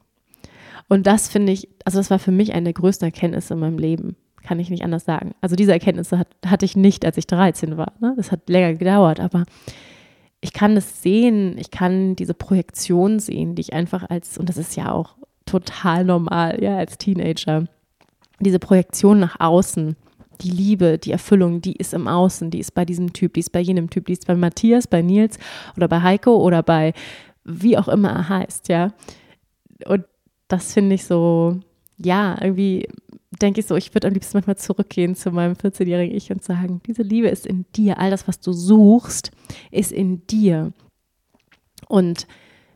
Und 0.90 1.08
das 1.08 1.28
finde 1.28 1.54
ich, 1.54 1.70
also 1.86 1.98
das 1.98 2.12
war 2.12 2.20
für 2.20 2.32
mich 2.32 2.54
eine 2.54 2.66
der 2.66 2.74
größten 2.74 3.08
Erkenntnisse 3.08 3.56
in 3.56 3.62
meinem 3.62 3.80
Leben. 3.80 4.16
Kann 4.44 4.60
ich 4.60 4.70
nicht 4.70 4.84
anders 4.84 5.06
sagen. 5.06 5.34
Also 5.42 5.56
diese 5.56 5.72
Erkenntnisse 5.72 6.20
hat, 6.20 6.28
hatte 6.46 6.66
ich 6.66 6.76
nicht, 6.76 7.04
als 7.04 7.18
ich 7.18 7.26
13 7.26 7.78
war. 7.78 7.94
Ne? 8.00 8.14
Das 8.16 8.32
hat 8.32 8.48
länger 8.48 8.76
gedauert, 8.76 9.20
aber 9.20 9.46
ich 10.40 10.54
kann 10.54 10.76
das 10.76 11.02
sehen, 11.02 11.58
ich 11.58 11.72
kann 11.72 12.16
diese 12.16 12.36
Projektion 12.36 13.18
sehen, 13.18 13.56
die 13.56 13.62
ich 13.62 13.74
einfach 13.74 14.08
als, 14.08 14.38
und 14.38 14.50
das 14.50 14.58
ist 14.58 14.76
ja 14.76 14.92
auch 14.92 15.16
total 15.52 16.06
normal, 16.06 16.62
ja, 16.62 16.78
als 16.78 16.98
Teenager. 16.98 17.66
Diese 18.40 18.60
Projektion 18.60 19.20
nach 19.20 19.40
außen, 19.40 19.96
die 20.42 20.50
Liebe, 20.50 20.98
die 20.98 21.12
Erfüllung, 21.12 21.62
die 21.62 21.74
ist 21.74 21.94
im 21.94 22.08
Außen, 22.08 22.50
die 22.50 22.60
ist 22.60 22.74
bei 22.74 22.86
diesem 22.86 23.14
Typ, 23.14 23.34
die 23.34 23.42
ist 23.42 23.52
bei 23.52 23.60
jenem 23.60 23.90
Typ, 23.90 24.06
die 24.06 24.14
ist 24.14 24.26
bei 24.26 24.36
Matthias, 24.36 24.88
bei 24.88 25.02
Nils 25.02 25.38
oder 25.76 25.88
bei 25.88 26.02
Heiko 26.02 26.38
oder 26.38 26.64
bei 26.64 26.94
wie 27.44 27.78
auch 27.78 27.88
immer 27.88 28.10
er 28.10 28.30
heißt, 28.30 28.70
ja. 28.70 28.94
Und 29.86 30.06
das 30.48 30.74
finde 30.74 30.96
ich 30.96 31.06
so, 31.06 31.60
ja, 31.98 32.38
irgendwie 32.40 32.88
denke 33.42 33.60
ich 33.60 33.66
so, 33.66 33.76
ich 33.76 33.94
würde 33.94 34.08
am 34.08 34.14
liebsten 34.14 34.38
manchmal 34.38 34.58
zurückgehen 34.58 35.16
zu 35.16 35.32
meinem 35.32 35.54
14-jährigen 35.54 36.16
Ich 36.16 36.32
und 36.32 36.44
sagen, 36.44 36.82
diese 36.86 37.02
Liebe 37.02 37.28
ist 37.30 37.46
in 37.46 37.66
dir, 37.76 37.98
all 38.00 38.12
das, 38.12 38.28
was 38.28 38.40
du 38.40 38.54
suchst, 38.54 39.32
ist 39.72 39.92
in 39.92 40.26
dir. 40.28 40.72
Und 41.88 42.28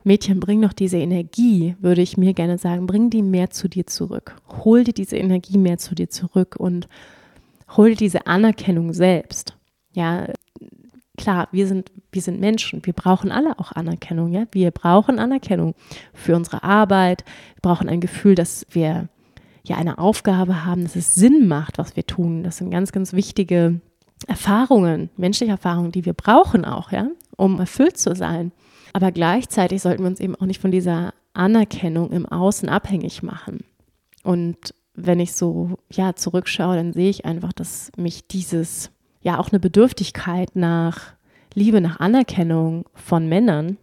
Mädchen, 0.06 0.40
bring 0.40 0.62
doch 0.62 0.74
diese 0.74 0.98
Energie, 0.98 1.76
würde 1.80 2.02
ich 2.02 2.18
mir 2.18 2.34
gerne 2.34 2.58
sagen, 2.58 2.88
bring 2.88 3.10
die 3.10 3.24
mehr 3.24 3.50
zu 3.50 3.68
dir 3.68 3.88
zurück. 3.88 4.36
Hol 4.64 4.84
dir 4.84 4.94
diese 4.94 5.18
Energie 5.18 5.58
mehr 5.58 5.78
zu 5.78 5.96
dir 5.96 6.10
zurück 6.10 6.56
und 6.58 6.88
hol 7.76 7.90
dir 7.90 7.98
diese 7.98 8.28
Anerkennung 8.28 8.94
selbst. 8.94 9.58
Ja, 9.94 10.28
klar, 11.18 11.48
wir 11.52 11.68
sind, 11.68 11.92
wir 12.12 12.22
sind 12.22 12.40
Menschen, 12.40 12.86
wir 12.86 12.94
brauchen 12.94 13.32
alle 13.32 13.58
auch 13.60 13.72
Anerkennung, 13.72 14.32
ja. 14.32 14.46
Wir 14.52 14.72
brauchen 14.72 15.20
Anerkennung 15.20 15.74
für 16.14 16.36
unsere 16.36 16.64
Arbeit, 16.64 17.26
wir 17.56 17.62
brauchen 17.62 17.90
ein 17.90 18.02
Gefühl, 18.02 18.36
dass 18.36 18.66
wir 18.70 19.10
ja 19.64 19.78
eine 19.78 19.98
Aufgabe 19.98 20.66
haben, 20.66 20.84
dass 20.84 20.96
es 20.96 21.16
Sinn 21.16 21.48
macht, 21.48 21.78
was 21.78 21.96
wir 21.96 22.06
tun. 22.06 22.44
Das 22.44 22.58
sind 22.58 22.70
ganz, 22.70 22.92
ganz 22.92 23.14
wichtige 23.14 23.82
Erfahrungen, 24.28 25.10
menschliche 25.18 25.52
Erfahrungen, 25.52 25.92
die 25.92 26.06
wir 26.06 26.14
brauchen 26.14 26.66
auch, 26.66 26.92
ja, 26.92 27.08
um 27.36 27.60
erfüllt 27.60 27.98
zu 27.98 28.16
sein. 28.16 28.52
Aber 28.96 29.12
gleichzeitig 29.12 29.82
sollten 29.82 30.04
wir 30.04 30.08
uns 30.08 30.22
eben 30.22 30.36
auch 30.36 30.46
nicht 30.46 30.62
von 30.62 30.72
dieser 30.72 31.14
Anerkennung 31.34 32.14
im 32.14 32.25
Außen 32.25 32.70
abhängig 32.70 33.24
machen. 33.24 33.66
Und 34.24 34.74
wenn 34.94 35.20
ich 35.20 35.34
so 35.34 35.72
ja 35.92 36.16
zurückschaue, 36.16 36.78
dann 36.78 36.94
sehe 36.94 37.10
ich 37.10 37.25
einfach, 37.25 37.52
dass 37.52 37.92
mich 37.98 38.25
dieses 38.30 38.92
ja 39.20 39.38
auch 39.38 39.50
eine 39.50 39.60
Bedürftigkeit 39.60 40.56
nach 40.56 41.14
Liebe, 41.54 41.82
nach 41.82 42.00
Anerkennung 42.00 42.86
von 42.94 43.28
Männern 43.28 43.75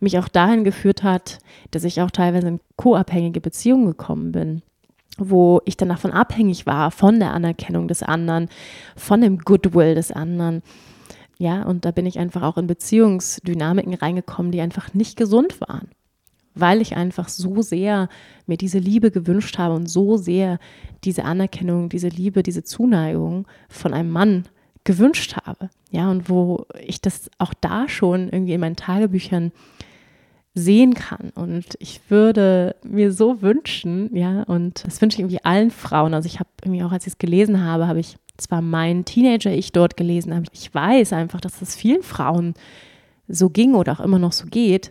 mich 0.00 0.18
auch 0.18 0.26
dahin 0.26 0.64
geführt 0.64 1.04
hat, 1.04 1.38
dass 1.70 1.84
ich 1.84 2.02
auch 2.02 2.10
teilweise 2.10 2.48
in 2.48 2.60
co-abhängige 2.74 3.40
Beziehungen 3.40 3.86
gekommen 3.86 4.32
bin. 4.32 4.62
wo 5.16 5.60
ich 5.64 5.76
dann 5.76 5.88
davon 5.88 6.10
abhängig 6.10 6.66
war, 6.66 6.90
von 6.90 7.20
der 7.20 7.32
Anerkennung 7.32 7.88
des 7.88 8.02
anderen, 8.02 8.48
von 8.96 9.20
dem 9.20 9.38
Goodwill 9.38 9.94
des 9.94 10.10
anderen. 10.10 10.62
Ja, 11.38 11.62
und 11.64 11.84
da 11.84 11.90
bin 11.90 12.06
ich 12.06 12.18
einfach 12.18 12.42
auch 12.42 12.56
in 12.56 12.66
Beziehungsdynamiken 12.66 13.94
reingekommen, 13.94 14.52
die 14.52 14.60
einfach 14.60 14.94
nicht 14.94 15.16
gesund 15.16 15.60
waren, 15.60 15.88
weil 16.54 16.80
ich 16.80 16.96
einfach 16.96 17.28
so 17.28 17.60
sehr 17.62 18.08
mir 18.46 18.56
diese 18.56 18.78
Liebe 18.78 19.10
gewünscht 19.10 19.58
habe 19.58 19.74
und 19.74 19.88
so 19.88 20.16
sehr 20.16 20.58
diese 21.02 21.24
Anerkennung, 21.24 21.88
diese 21.88 22.08
Liebe, 22.08 22.42
diese 22.42 22.62
Zuneigung 22.62 23.48
von 23.68 23.92
einem 23.92 24.10
Mann 24.10 24.44
gewünscht 24.84 25.36
habe. 25.44 25.70
Ja, 25.90 26.10
und 26.10 26.28
wo 26.28 26.66
ich 26.80 27.00
das 27.00 27.30
auch 27.38 27.54
da 27.60 27.88
schon 27.88 28.28
irgendwie 28.28 28.52
in 28.52 28.60
meinen 28.60 28.76
Tagebüchern 28.76 29.52
sehen 30.54 30.94
kann. 30.94 31.30
Und 31.34 31.74
ich 31.80 32.00
würde 32.08 32.76
mir 32.84 33.12
so 33.12 33.42
wünschen, 33.42 34.14
ja, 34.14 34.42
und 34.44 34.84
das 34.86 35.00
wünsche 35.00 35.16
ich 35.16 35.20
irgendwie 35.20 35.44
allen 35.44 35.70
Frauen. 35.70 36.14
Also 36.14 36.26
ich 36.26 36.38
habe 36.38 36.48
irgendwie 36.62 36.84
auch, 36.84 36.92
als 36.92 37.06
ich 37.06 37.14
es 37.14 37.18
gelesen 37.18 37.64
habe, 37.64 37.88
habe 37.88 37.98
ich 37.98 38.16
zwar 38.36 38.62
mein 38.62 39.04
Teenager-Ich 39.04 39.72
dort 39.72 39.96
gelesen, 39.96 40.32
aber 40.32 40.44
ich 40.52 40.74
weiß 40.74 41.12
einfach, 41.12 41.40
dass 41.40 41.62
es 41.62 41.76
vielen 41.76 42.02
Frauen 42.02 42.54
so 43.28 43.48
ging 43.48 43.74
oder 43.74 43.92
auch 43.92 44.00
immer 44.00 44.18
noch 44.18 44.32
so 44.32 44.46
geht, 44.46 44.90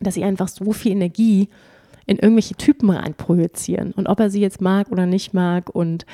dass 0.00 0.14
sie 0.14 0.24
einfach 0.24 0.48
so 0.48 0.72
viel 0.72 0.92
Energie 0.92 1.48
in 2.06 2.18
irgendwelche 2.18 2.54
Typen 2.54 2.90
reinprojizieren. 2.90 3.92
Und 3.92 4.08
ob 4.08 4.20
er 4.20 4.30
sie 4.30 4.40
jetzt 4.40 4.60
mag 4.60 4.90
oder 4.90 5.06
nicht 5.06 5.34
mag. 5.34 5.68
Und 5.68 6.06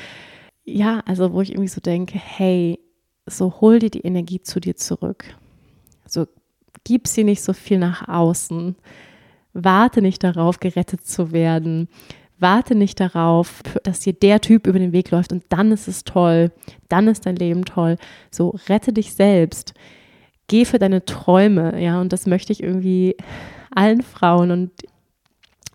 ja, 0.64 1.00
also 1.06 1.32
wo 1.32 1.40
ich 1.40 1.50
irgendwie 1.52 1.68
so 1.68 1.80
denke, 1.80 2.18
hey, 2.18 2.80
so 3.26 3.60
hol 3.60 3.78
dir 3.78 3.90
die 3.90 4.00
Energie 4.00 4.40
zu 4.40 4.60
dir 4.60 4.76
zurück. 4.76 5.24
So 6.06 6.26
gib 6.82 7.06
sie 7.06 7.24
nicht 7.24 7.42
so 7.42 7.52
viel 7.52 7.78
nach 7.78 8.08
außen. 8.08 8.74
Warte 9.52 10.02
nicht 10.02 10.24
darauf, 10.24 10.58
gerettet 10.58 11.06
zu 11.06 11.30
werden. 11.32 11.88
Warte 12.38 12.74
nicht 12.74 13.00
darauf, 13.00 13.62
dass 13.84 14.00
dir 14.00 14.12
der 14.12 14.40
Typ 14.40 14.66
über 14.66 14.78
den 14.78 14.92
Weg 14.92 15.10
läuft 15.10 15.32
und 15.32 15.44
dann 15.48 15.72
ist 15.72 15.88
es 15.88 16.04
toll. 16.04 16.50
Dann 16.88 17.08
ist 17.08 17.26
dein 17.26 17.36
Leben 17.36 17.64
toll. 17.64 17.96
So, 18.30 18.56
rette 18.68 18.92
dich 18.92 19.14
selbst. 19.14 19.74
Geh 20.48 20.64
für 20.64 20.78
deine 20.78 21.04
Träume. 21.04 21.80
Ja, 21.80 22.00
und 22.00 22.12
das 22.12 22.26
möchte 22.26 22.52
ich 22.52 22.62
irgendwie 22.62 23.16
allen 23.74 24.02
Frauen 24.02 24.50
und 24.50 24.70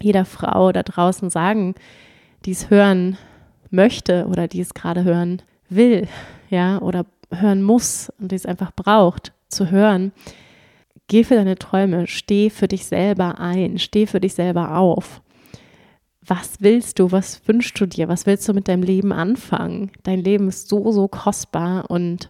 jeder 0.01 0.25
Frau 0.25 0.71
da 0.71 0.83
draußen 0.83 1.29
sagen, 1.29 1.75
die 2.45 2.51
es 2.51 2.69
hören 2.69 3.17
möchte 3.69 4.27
oder 4.27 4.47
die 4.47 4.61
es 4.61 4.73
gerade 4.73 5.03
hören 5.03 5.41
will. 5.69 6.07
Ja, 6.49 6.81
oder 6.81 7.05
hören 7.31 7.63
muss 7.63 8.11
und 8.19 8.31
die 8.31 8.35
es 8.35 8.45
einfach 8.45 8.71
braucht 8.73 9.33
zu 9.49 9.71
hören 9.71 10.11
Geh 11.09 11.23
für 11.23 11.33
deine 11.33 11.57
Träume, 11.57 12.05
steh 12.05 12.51
für 12.51 12.67
dich 12.67 12.85
selber 12.85 13.39
ein, 13.39 13.79
steh 13.79 14.05
für 14.05 14.19
dich 14.19 14.35
selber 14.35 14.77
auf. 14.77 15.23
Was 16.29 16.57
willst 16.59 16.99
du? 16.99 17.11
Was 17.11 17.41
wünschst 17.47 17.81
du 17.81 17.87
dir? 17.87 18.07
Was 18.07 18.27
willst 18.27 18.47
du 18.47 18.53
mit 18.53 18.67
deinem 18.67 18.83
Leben 18.83 19.11
anfangen? 19.11 19.91
Dein 20.03 20.19
Leben 20.19 20.47
ist 20.47 20.69
so, 20.69 20.91
so 20.91 21.07
kostbar 21.07 21.89
und 21.89 22.29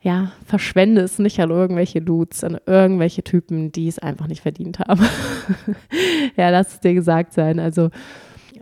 ja, 0.00 0.32
verschwende 0.44 1.00
es 1.02 1.20
nicht 1.20 1.38
an 1.38 1.50
irgendwelche 1.50 2.02
Dudes, 2.02 2.42
an 2.42 2.58
irgendwelche 2.66 3.22
Typen, 3.22 3.70
die 3.70 3.86
es 3.86 4.00
einfach 4.00 4.26
nicht 4.26 4.42
verdient 4.42 4.80
haben. 4.80 5.06
ja, 6.36 6.50
lass 6.50 6.74
es 6.74 6.80
dir 6.80 6.94
gesagt 6.94 7.34
sein. 7.34 7.60
Also, 7.60 7.90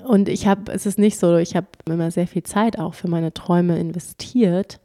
und 0.05 0.29
ich 0.29 0.47
habe, 0.47 0.71
es 0.71 0.85
ist 0.85 0.99
nicht 0.99 1.19
so, 1.19 1.39
ich 1.39 1.57
habe 1.57 1.69
immer 1.87 2.11
sehr 2.11 2.27
viel 2.27 2.43
Zeit 2.43 2.79
auch 2.79 2.93
für 2.93 3.09
meine 3.09 3.33
Träume 3.33 3.79
investiert 3.79 4.81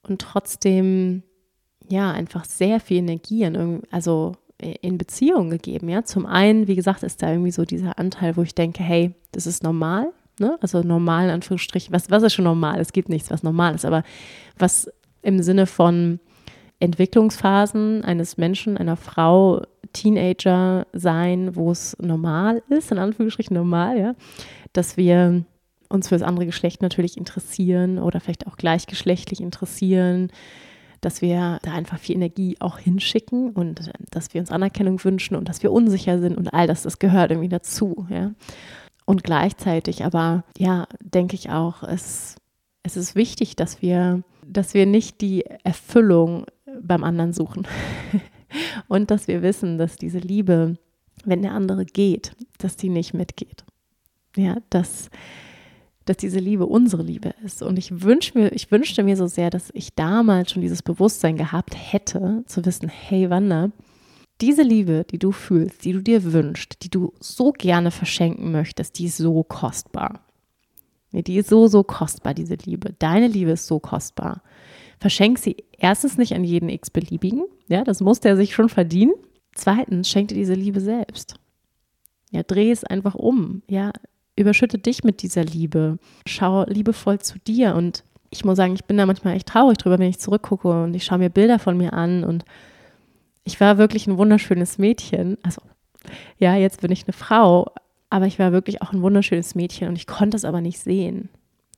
und 0.00 0.22
trotzdem 0.22 1.22
ja 1.86 2.12
einfach 2.12 2.46
sehr 2.46 2.80
viel 2.80 2.96
Energie 2.98 3.42
in, 3.42 3.82
also 3.90 4.36
in 4.58 4.98
Beziehungen 4.98 5.50
gegeben. 5.50 5.88
Ja, 5.88 6.04
zum 6.04 6.26
einen, 6.26 6.66
wie 6.66 6.74
gesagt, 6.74 7.02
ist 7.02 7.22
da 7.22 7.30
irgendwie 7.30 7.52
so 7.52 7.64
dieser 7.64 7.98
Anteil, 7.98 8.36
wo 8.36 8.42
ich 8.42 8.54
denke, 8.54 8.82
hey, 8.82 9.14
das 9.32 9.46
ist 9.46 9.62
normal. 9.62 10.12
Ne? 10.40 10.58
Also 10.60 10.82
normal 10.82 11.26
in 11.26 11.30
Anführungsstrichen. 11.30 11.92
Was, 11.92 12.10
was 12.10 12.22
ist 12.22 12.34
schon 12.34 12.44
normal? 12.44 12.80
Es 12.80 12.92
gibt 12.92 13.08
nichts, 13.08 13.30
was 13.30 13.42
normal 13.42 13.74
ist. 13.74 13.84
Aber 13.84 14.02
was 14.58 14.90
im 15.22 15.42
Sinne 15.42 15.66
von 15.66 16.20
Entwicklungsphasen 16.80 18.04
eines 18.04 18.36
Menschen, 18.36 18.76
einer 18.76 18.96
Frau, 18.96 19.62
Teenager 19.92 20.86
sein, 20.92 21.56
wo 21.56 21.70
es 21.70 21.96
normal 22.00 22.62
ist, 22.68 22.92
in 22.92 22.98
Anführungsstrichen 22.98 23.56
normal, 23.56 23.98
ja, 23.98 24.14
dass 24.72 24.96
wir 24.96 25.44
uns 25.88 26.08
für 26.08 26.14
das 26.14 26.22
andere 26.22 26.46
Geschlecht 26.46 26.82
natürlich 26.82 27.16
interessieren 27.16 27.98
oder 27.98 28.20
vielleicht 28.20 28.46
auch 28.46 28.56
gleichgeschlechtlich 28.56 29.40
interessieren, 29.40 30.30
dass 31.00 31.22
wir 31.22 31.58
da 31.62 31.72
einfach 31.72 31.98
viel 31.98 32.16
Energie 32.16 32.56
auch 32.60 32.78
hinschicken 32.78 33.50
und 33.50 33.88
äh, 33.88 33.92
dass 34.10 34.34
wir 34.34 34.40
uns 34.40 34.50
Anerkennung 34.50 35.02
wünschen 35.04 35.36
und 35.36 35.48
dass 35.48 35.62
wir 35.62 35.72
unsicher 35.72 36.18
sind 36.20 36.36
und 36.36 36.52
all 36.52 36.66
das, 36.66 36.82
das 36.82 36.98
gehört 36.98 37.30
irgendwie 37.30 37.48
dazu, 37.48 38.06
ja. 38.10 38.32
Und 39.04 39.24
gleichzeitig 39.24 40.04
aber, 40.04 40.44
ja, 40.58 40.86
denke 41.00 41.34
ich 41.34 41.48
auch, 41.48 41.82
es, 41.82 42.36
es 42.82 42.96
ist 42.98 43.14
wichtig, 43.14 43.56
dass 43.56 43.80
wir, 43.80 44.22
dass 44.46 44.74
wir 44.74 44.84
nicht 44.84 45.22
die 45.22 45.46
Erfüllung 45.64 46.44
beim 46.82 47.04
anderen 47.04 47.32
suchen 47.32 47.66
und 48.88 49.10
dass 49.10 49.26
wir 49.26 49.40
wissen, 49.40 49.78
dass 49.78 49.96
diese 49.96 50.18
Liebe, 50.18 50.76
wenn 51.24 51.40
der 51.40 51.52
andere 51.52 51.86
geht, 51.86 52.32
dass 52.58 52.76
die 52.76 52.90
nicht 52.90 53.14
mitgeht. 53.14 53.64
Ja, 54.36 54.58
dass 54.68 55.08
dass 56.08 56.16
diese 56.16 56.38
Liebe 56.38 56.66
unsere 56.66 57.02
Liebe 57.02 57.34
ist. 57.44 57.62
Und 57.62 57.78
ich, 57.78 58.02
wünsch 58.02 58.34
mir, 58.34 58.52
ich 58.52 58.70
wünschte 58.70 59.02
mir 59.02 59.16
so 59.16 59.26
sehr, 59.26 59.50
dass 59.50 59.70
ich 59.74 59.94
damals 59.94 60.52
schon 60.52 60.62
dieses 60.62 60.82
Bewusstsein 60.82 61.36
gehabt 61.36 61.74
hätte, 61.76 62.44
zu 62.46 62.64
wissen, 62.64 62.88
hey 62.88 63.30
Wanda, 63.30 63.70
diese 64.40 64.62
Liebe, 64.62 65.04
die 65.10 65.18
du 65.18 65.32
fühlst, 65.32 65.84
die 65.84 65.92
du 65.92 66.00
dir 66.00 66.32
wünschst, 66.32 66.82
die 66.82 66.90
du 66.90 67.12
so 67.20 67.52
gerne 67.52 67.90
verschenken 67.90 68.52
möchtest, 68.52 68.98
die 68.98 69.06
ist 69.06 69.16
so 69.16 69.42
kostbar. 69.42 70.24
Die 71.12 71.36
ist 71.36 71.48
so, 71.48 71.66
so 71.66 71.82
kostbar, 71.82 72.34
diese 72.34 72.54
Liebe. 72.54 72.94
Deine 72.98 73.28
Liebe 73.28 73.52
ist 73.52 73.66
so 73.66 73.80
kostbar. 73.80 74.42
Verschenk 75.00 75.38
sie 75.38 75.56
erstens 75.72 76.18
nicht 76.18 76.34
an 76.34 76.44
jeden 76.44 76.68
x-beliebigen, 76.68 77.44
ja, 77.68 77.84
das 77.84 78.00
muss 78.00 78.20
der 78.20 78.36
sich 78.36 78.54
schon 78.54 78.68
verdienen. 78.68 79.14
Zweitens, 79.54 80.08
schenk 80.08 80.28
dir 80.28 80.34
diese 80.34 80.54
Liebe 80.54 80.80
selbst. 80.80 81.34
Ja, 82.30 82.42
dreh 82.42 82.70
es 82.70 82.84
einfach 82.84 83.14
um. 83.14 83.62
Ja, 83.68 83.92
überschütte 84.38 84.78
dich 84.78 85.04
mit 85.04 85.22
dieser 85.22 85.44
Liebe. 85.44 85.98
Schau 86.26 86.64
liebevoll 86.64 87.18
zu 87.18 87.38
dir. 87.40 87.74
Und 87.74 88.04
ich 88.30 88.44
muss 88.44 88.56
sagen, 88.56 88.74
ich 88.74 88.84
bin 88.84 88.96
da 88.96 89.06
manchmal 89.06 89.36
echt 89.36 89.48
traurig 89.48 89.78
drüber, 89.78 89.98
wenn 89.98 90.08
ich 90.08 90.18
zurückgucke 90.18 90.84
und 90.84 90.94
ich 90.94 91.04
schaue 91.04 91.18
mir 91.18 91.30
Bilder 91.30 91.58
von 91.58 91.76
mir 91.76 91.92
an. 91.92 92.24
Und 92.24 92.44
ich 93.44 93.60
war 93.60 93.78
wirklich 93.78 94.06
ein 94.06 94.18
wunderschönes 94.18 94.78
Mädchen. 94.78 95.38
Also, 95.42 95.62
ja, 96.38 96.54
jetzt 96.56 96.80
bin 96.80 96.92
ich 96.92 97.04
eine 97.04 97.12
Frau, 97.12 97.72
aber 98.10 98.26
ich 98.26 98.38
war 98.38 98.52
wirklich 98.52 98.82
auch 98.82 98.92
ein 98.92 99.02
wunderschönes 99.02 99.54
Mädchen 99.54 99.88
und 99.88 99.96
ich 99.96 100.06
konnte 100.06 100.36
es 100.36 100.44
aber 100.44 100.60
nicht 100.60 100.78
sehen. 100.78 101.28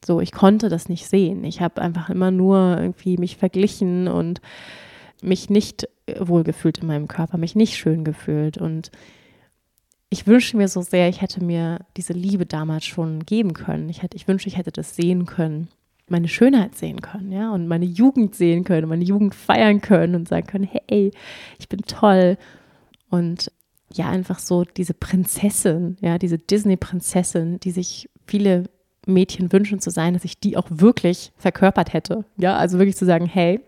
So, 0.04 0.20
ich 0.20 0.32
konnte 0.32 0.68
das 0.68 0.88
nicht 0.88 1.06
sehen. 1.06 1.44
Ich 1.44 1.60
habe 1.60 1.82
einfach 1.82 2.08
immer 2.08 2.30
nur 2.30 2.78
irgendwie 2.78 3.18
mich 3.18 3.36
verglichen 3.36 4.08
und 4.08 4.40
mich 5.22 5.50
nicht 5.50 5.88
wohlgefühlt 6.18 6.78
in 6.78 6.86
meinem 6.86 7.08
Körper, 7.08 7.36
mich 7.36 7.54
nicht 7.54 7.76
schön 7.76 8.04
gefühlt. 8.04 8.56
Und 8.56 8.90
ich 10.10 10.26
wünsche 10.26 10.56
mir 10.56 10.68
so 10.68 10.82
sehr, 10.82 11.08
ich 11.08 11.22
hätte 11.22 11.42
mir 11.42 11.78
diese 11.96 12.12
Liebe 12.12 12.44
damals 12.44 12.84
schon 12.84 13.24
geben 13.24 13.54
können. 13.54 13.88
Ich, 13.88 14.02
hätte, 14.02 14.16
ich 14.16 14.26
wünsche, 14.26 14.48
ich 14.48 14.56
hätte 14.56 14.72
das 14.72 14.96
sehen 14.96 15.24
können, 15.24 15.68
meine 16.08 16.26
Schönheit 16.26 16.76
sehen 16.76 17.00
können, 17.00 17.30
ja, 17.30 17.52
und 17.52 17.68
meine 17.68 17.84
Jugend 17.84 18.34
sehen 18.34 18.64
können, 18.64 18.88
meine 18.88 19.04
Jugend 19.04 19.34
feiern 19.36 19.80
können 19.80 20.16
und 20.16 20.28
sagen 20.28 20.48
können, 20.48 20.68
hey, 20.88 21.12
ich 21.58 21.68
bin 21.68 21.82
toll. 21.82 22.36
Und 23.08 23.52
ja, 23.92 24.08
einfach 24.08 24.40
so 24.40 24.64
diese 24.64 24.94
Prinzessin, 24.94 25.96
ja, 26.00 26.18
diese 26.18 26.38
Disney-Prinzessin, 26.38 27.60
die 27.60 27.70
sich 27.70 28.10
viele 28.26 28.64
Mädchen 29.06 29.52
wünschen 29.52 29.78
zu 29.78 29.90
sein, 29.90 30.14
dass 30.14 30.24
ich 30.24 30.40
die 30.40 30.56
auch 30.56 30.66
wirklich 30.68 31.32
verkörpert 31.36 31.92
hätte. 31.92 32.24
Ja, 32.36 32.56
also 32.56 32.78
wirklich 32.78 32.96
zu 32.96 33.06
sagen, 33.06 33.26
hey, 33.26 33.60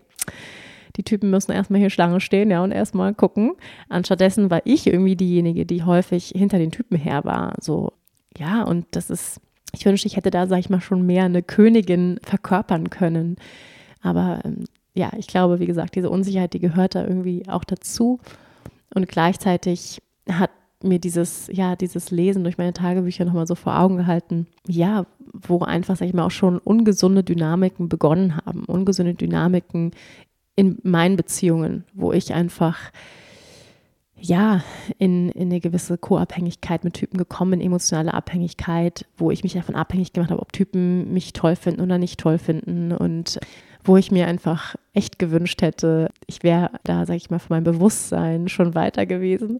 die 0.95 1.03
Typen 1.03 1.29
müssen 1.29 1.51
erstmal 1.51 1.79
hier 1.79 1.89
Schlange 1.89 2.19
stehen, 2.21 2.51
ja, 2.51 2.63
und 2.63 2.71
erstmal 2.71 3.13
gucken. 3.13 3.53
Anstattdessen 3.89 4.49
war 4.49 4.61
ich 4.65 4.87
irgendwie 4.87 5.15
diejenige, 5.15 5.65
die 5.65 5.83
häufig 5.83 6.33
hinter 6.35 6.59
den 6.59 6.71
Typen 6.71 6.97
her 6.97 7.25
war. 7.25 7.55
So, 7.59 7.93
ja, 8.37 8.63
und 8.63 8.85
das 8.91 9.09
ist, 9.09 9.41
ich 9.73 9.85
wünschte, 9.85 10.07
ich 10.07 10.17
hätte 10.17 10.31
da, 10.31 10.47
sag 10.47 10.59
ich 10.59 10.69
mal, 10.69 10.81
schon 10.81 11.05
mehr 11.05 11.25
eine 11.25 11.41
Königin 11.41 12.19
verkörpern 12.23 12.89
können. 12.89 13.37
Aber 14.01 14.41
ähm, 14.43 14.65
ja, 14.93 15.11
ich 15.17 15.27
glaube, 15.27 15.59
wie 15.59 15.65
gesagt, 15.65 15.95
diese 15.95 16.09
Unsicherheit, 16.09 16.53
die 16.53 16.59
gehört 16.59 16.95
da 16.95 17.03
irgendwie 17.03 17.47
auch 17.47 17.63
dazu. 17.63 18.19
Und 18.93 19.07
gleichzeitig 19.07 20.01
hat 20.29 20.51
mir 20.83 20.99
dieses, 20.99 21.49
ja, 21.51 21.75
dieses 21.75 22.11
Lesen 22.11 22.43
durch 22.43 22.57
meine 22.57 22.73
Tagebücher 22.73 23.25
nochmal 23.25 23.47
so 23.47 23.55
vor 23.55 23.79
Augen 23.79 23.97
gehalten, 23.97 24.47
ja, 24.67 25.05
wo 25.33 25.59
einfach, 25.59 25.95
sag 25.95 26.07
ich 26.07 26.13
mal, 26.13 26.25
auch 26.25 26.31
schon 26.31 26.59
ungesunde 26.59 27.23
Dynamiken 27.23 27.89
begonnen 27.89 28.37
haben. 28.37 28.65
Ungesunde 28.65 29.15
Dynamiken 29.15 29.91
in 30.55 30.77
meinen 30.83 31.15
Beziehungen, 31.15 31.85
wo 31.93 32.11
ich 32.11 32.33
einfach 32.33 32.91
ja, 34.25 34.63
in, 34.99 35.29
in 35.31 35.49
eine 35.49 35.59
gewisse 35.59 35.97
Co-Abhängigkeit 35.97 36.85
mit 36.85 36.93
Typen 36.93 37.17
gekommen, 37.17 37.59
emotionale 37.59 38.13
Abhängigkeit, 38.13 39.05
wo 39.17 39.31
ich 39.31 39.43
mich 39.43 39.53
davon 39.53 39.75
abhängig 39.75 40.13
gemacht 40.13 40.31
habe, 40.31 40.41
ob 40.41 40.53
Typen 40.53 41.11
mich 41.13 41.33
toll 41.33 41.57
finden 41.57 41.81
oder 41.81 41.97
nicht 41.97 42.21
toll 42.21 42.37
finden 42.37 42.93
und 42.93 43.37
wo 43.83 43.97
ich 43.97 44.11
mir 44.11 44.27
einfach 44.27 44.75
echt 44.93 45.19
gewünscht 45.19 45.61
hätte, 45.61 46.09
ich 46.25 46.41
wäre 46.41 46.71
da, 46.85 47.05
sage 47.05 47.17
ich 47.17 47.31
mal, 47.31 47.39
von 47.39 47.55
meinem 47.55 47.65
Bewusstsein 47.65 48.47
schon 48.47 48.75
weiter 48.75 49.05
gewesen. 49.05 49.59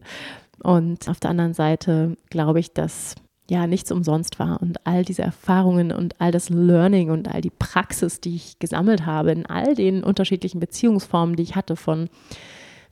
Und 0.62 1.10
auf 1.10 1.20
der 1.20 1.30
anderen 1.30 1.52
Seite 1.52 2.16
glaube 2.30 2.60
ich, 2.60 2.72
dass 2.72 3.16
ja 3.48 3.66
nichts 3.66 3.92
umsonst 3.92 4.38
war. 4.38 4.60
Und 4.62 4.86
all 4.86 5.04
diese 5.04 5.22
Erfahrungen 5.22 5.92
und 5.92 6.20
all 6.20 6.30
das 6.30 6.48
Learning 6.48 7.10
und 7.10 7.28
all 7.28 7.40
die 7.40 7.50
Praxis, 7.50 8.20
die 8.20 8.36
ich 8.36 8.58
gesammelt 8.58 9.06
habe 9.06 9.32
in 9.32 9.46
all 9.46 9.74
den 9.74 10.02
unterschiedlichen 10.02 10.60
Beziehungsformen, 10.60 11.36
die 11.36 11.42
ich 11.42 11.56
hatte 11.56 11.76
von 11.76 12.08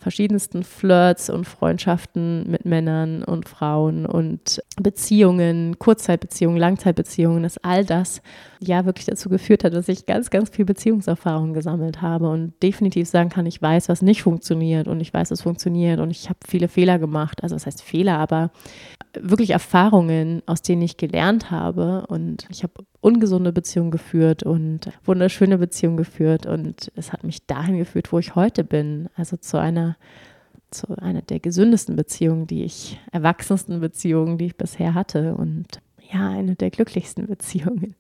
verschiedensten 0.03 0.65
Flirts 0.65 1.31
und 1.31 1.47
Freundschaften 1.47 2.51
mit 2.51 2.65
Männern 2.65 3.23
und 3.23 3.49
Frauen 3.49 4.05
und 4.05 4.61
Beziehungen, 4.81 5.79
Kurzzeitbeziehungen, 5.79 6.59
Langzeitbeziehungen, 6.59 7.43
dass 7.43 7.59
all 7.59 7.85
das 7.85 8.21
ja 8.59 8.85
wirklich 8.85 9.07
dazu 9.07 9.29
geführt 9.29 9.65
hat, 9.65 9.75
dass 9.75 9.89
ich 9.89 10.07
ganz, 10.07 10.31
ganz 10.31 10.51
viel 10.51 10.65
Beziehungserfahrung 10.65 11.55
gesammelt 11.55 12.03
habe 12.03 12.29
und 12.29 12.53
definitiv 12.63 13.09
sagen 13.09 13.31
kann, 13.31 13.47
ich 13.47 13.63
weiß, 13.63 13.89
was 13.89 14.03
nicht 14.03 14.23
funktioniert 14.23 14.89
und 14.89 15.01
ich 15.01 15.15
weiß, 15.15 15.31
was 15.31 15.43
funktioniert 15.43 16.01
und 16.01 16.11
ich 16.11 16.29
habe 16.29 16.39
viele 16.47 16.69
Fehler 16.69 16.99
gemacht. 16.99 17.43
Also 17.43 17.55
was 17.55 17.67
heißt 17.67 17.83
Fehler, 17.83 18.19
aber 18.19 18.51
wirklich 19.15 19.51
Erfahrungen, 19.51 20.43
aus 20.47 20.63
denen 20.63 20.83
ich 20.83 20.97
gelernt 20.97 21.51
habe. 21.51 22.07
Und 22.09 22.47
ich 22.51 22.63
habe 22.63 22.85
ungesunde 23.01 23.53
Beziehungen 23.53 23.91
geführt 23.91 24.43
und 24.43 24.91
wunderschöne 25.05 25.59
Beziehungen 25.59 25.97
geführt. 25.97 26.47
Und 26.47 26.91
es 26.97 27.13
hat 27.13 27.25
mich 27.25 27.47
dahin 27.47 27.79
geführt, 27.79 28.13
wo 28.13 28.19
ich 28.19 28.35
heute 28.35 28.65
bin. 28.65 29.09
Also 29.17 29.37
zu 29.37 29.59
einer, 29.59 29.92
zu 30.71 30.97
einer 30.99 31.23
der 31.23 31.41
gesündesten 31.41 31.97
Beziehungen, 31.97 32.47
die 32.47 32.65
ich, 32.65 33.01
erwachsensten 33.13 33.81
Beziehungen, 33.81 34.39
die 34.39 34.47
ich 34.47 34.57
bisher 34.57 34.95
hatte. 34.95 35.35
Und 35.35 35.81
ja, 36.13 36.31
eine 36.31 36.55
der 36.55 36.71
glücklichsten 36.71 37.27
Beziehungen. 37.29 37.95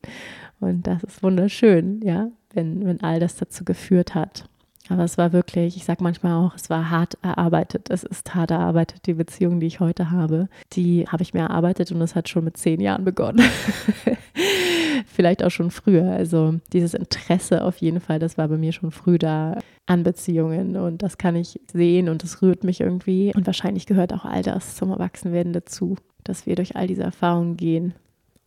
Und 0.60 0.86
das 0.86 1.02
ist 1.02 1.22
wunderschön, 1.22 2.00
ja, 2.02 2.30
wenn, 2.52 2.84
wenn 2.86 3.00
all 3.00 3.20
das 3.20 3.36
dazu 3.36 3.64
geführt 3.64 4.14
hat. 4.14 4.48
Aber 4.88 5.04
es 5.04 5.16
war 5.16 5.32
wirklich, 5.32 5.76
ich 5.76 5.84
sage 5.84 6.02
manchmal 6.02 6.32
auch, 6.32 6.54
es 6.54 6.68
war 6.68 6.90
hart 6.90 7.16
erarbeitet. 7.22 7.88
Es 7.90 8.02
ist 8.02 8.34
hart 8.34 8.50
erarbeitet, 8.50 9.06
die 9.06 9.14
Beziehung, 9.14 9.60
die 9.60 9.66
ich 9.66 9.80
heute 9.80 10.10
habe. 10.10 10.48
Die 10.72 11.06
habe 11.08 11.22
ich 11.22 11.34
mir 11.34 11.40
erarbeitet 11.40 11.92
und 11.92 12.00
es 12.00 12.14
hat 12.14 12.28
schon 12.28 12.44
mit 12.44 12.56
zehn 12.56 12.80
Jahren 12.80 13.04
begonnen. 13.04 13.44
Vielleicht 15.06 15.44
auch 15.44 15.50
schon 15.50 15.70
früher. 15.70 16.10
Also 16.10 16.56
dieses 16.72 16.94
Interesse 16.94 17.64
auf 17.64 17.76
jeden 17.78 18.00
Fall, 18.00 18.18
das 18.18 18.38
war 18.38 18.48
bei 18.48 18.56
mir 18.56 18.72
schon 18.72 18.90
früh 18.90 19.18
da 19.18 19.58
an 19.86 20.02
Beziehungen 20.02 20.76
und 20.76 21.02
das 21.02 21.18
kann 21.18 21.36
ich 21.36 21.60
sehen 21.72 22.08
und 22.08 22.22
das 22.22 22.42
rührt 22.42 22.64
mich 22.64 22.80
irgendwie. 22.80 23.32
Und 23.34 23.46
wahrscheinlich 23.46 23.86
gehört 23.86 24.12
auch 24.12 24.24
all 24.24 24.42
das 24.42 24.76
zum 24.76 24.90
Erwachsenwerden 24.90 25.52
dazu, 25.52 25.96
dass 26.24 26.46
wir 26.46 26.56
durch 26.56 26.76
all 26.76 26.86
diese 26.86 27.02
Erfahrungen 27.02 27.56
gehen. 27.56 27.94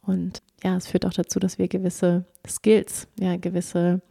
Und 0.06 0.41
ja, 0.63 0.76
es 0.76 0.88
führt 0.88 1.06
auch 1.06 1.13
dazu, 1.13 1.39
dass 1.39 1.58
wir 1.58 1.67
gewisse 1.67 2.26
Skills, 2.48 3.08
ja, 3.19 3.38
gewisse 3.38 4.02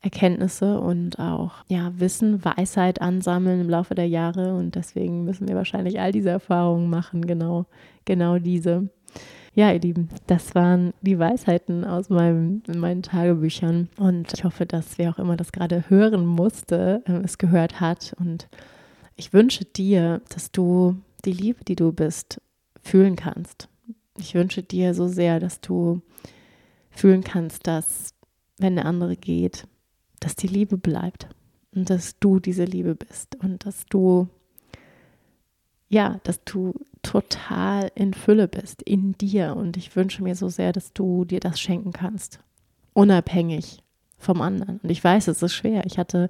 Erkenntnisse 0.00 0.80
und 0.80 1.18
auch 1.18 1.64
ja, 1.68 1.92
Wissen, 1.98 2.44
Weisheit 2.44 3.00
ansammeln 3.00 3.60
im 3.60 3.70
Laufe 3.70 3.94
der 3.94 4.08
Jahre. 4.08 4.54
Und 4.54 4.74
deswegen 4.74 5.24
müssen 5.24 5.48
wir 5.48 5.56
wahrscheinlich 5.56 6.00
all 6.00 6.12
diese 6.12 6.30
Erfahrungen 6.30 6.88
machen, 6.90 7.26
genau, 7.26 7.66
genau 8.04 8.38
diese. 8.38 8.88
Ja, 9.54 9.72
ihr 9.72 9.80
Lieben, 9.80 10.10
das 10.26 10.54
waren 10.54 10.92
die 11.00 11.18
Weisheiten 11.18 11.84
aus 11.84 12.10
meinem, 12.10 12.62
meinen 12.76 13.02
Tagebüchern. 13.02 13.88
Und 13.98 14.34
ich 14.34 14.44
hoffe, 14.44 14.66
dass 14.66 14.98
wer 14.98 15.10
auch 15.10 15.18
immer 15.18 15.36
das 15.36 15.50
gerade 15.50 15.88
hören 15.88 16.26
musste, 16.26 17.02
äh, 17.06 17.24
es 17.24 17.38
gehört 17.38 17.80
hat. 17.80 18.14
Und 18.18 18.48
ich 19.16 19.32
wünsche 19.32 19.64
dir, 19.64 20.20
dass 20.28 20.52
du 20.52 20.96
die 21.24 21.32
Liebe, 21.32 21.64
die 21.64 21.74
du 21.74 21.92
bist, 21.92 22.40
fühlen 22.82 23.16
kannst. 23.16 23.68
Ich 24.18 24.34
wünsche 24.34 24.62
dir 24.62 24.92
so 24.92 25.08
sehr, 25.08 25.40
dass 25.40 25.60
du 25.60 26.02
fühlen 26.90 27.24
kannst, 27.24 27.66
dass 27.66 28.14
wenn 28.58 28.76
der 28.76 28.86
andere 28.86 29.16
geht, 29.16 29.66
dass 30.26 30.34
die 30.34 30.48
Liebe 30.48 30.76
bleibt 30.76 31.28
und 31.72 31.88
dass 31.88 32.18
du 32.18 32.40
diese 32.40 32.64
Liebe 32.64 32.96
bist 32.96 33.36
und 33.44 33.64
dass 33.64 33.86
du, 33.86 34.26
ja, 35.88 36.18
dass 36.24 36.42
du 36.42 36.74
total 37.02 37.92
in 37.94 38.12
Fülle 38.12 38.48
bist, 38.48 38.82
in 38.82 39.12
dir. 39.12 39.54
Und 39.54 39.76
ich 39.76 39.94
wünsche 39.94 40.24
mir 40.24 40.34
so 40.34 40.48
sehr, 40.48 40.72
dass 40.72 40.92
du 40.92 41.24
dir 41.24 41.38
das 41.38 41.60
schenken 41.60 41.92
kannst, 41.92 42.40
unabhängig 42.92 43.84
vom 44.18 44.40
anderen. 44.40 44.80
Und 44.82 44.90
ich 44.90 45.04
weiß, 45.04 45.28
es 45.28 45.44
ist 45.44 45.54
schwer. 45.54 45.86
Ich 45.86 45.96
hatte 45.96 46.28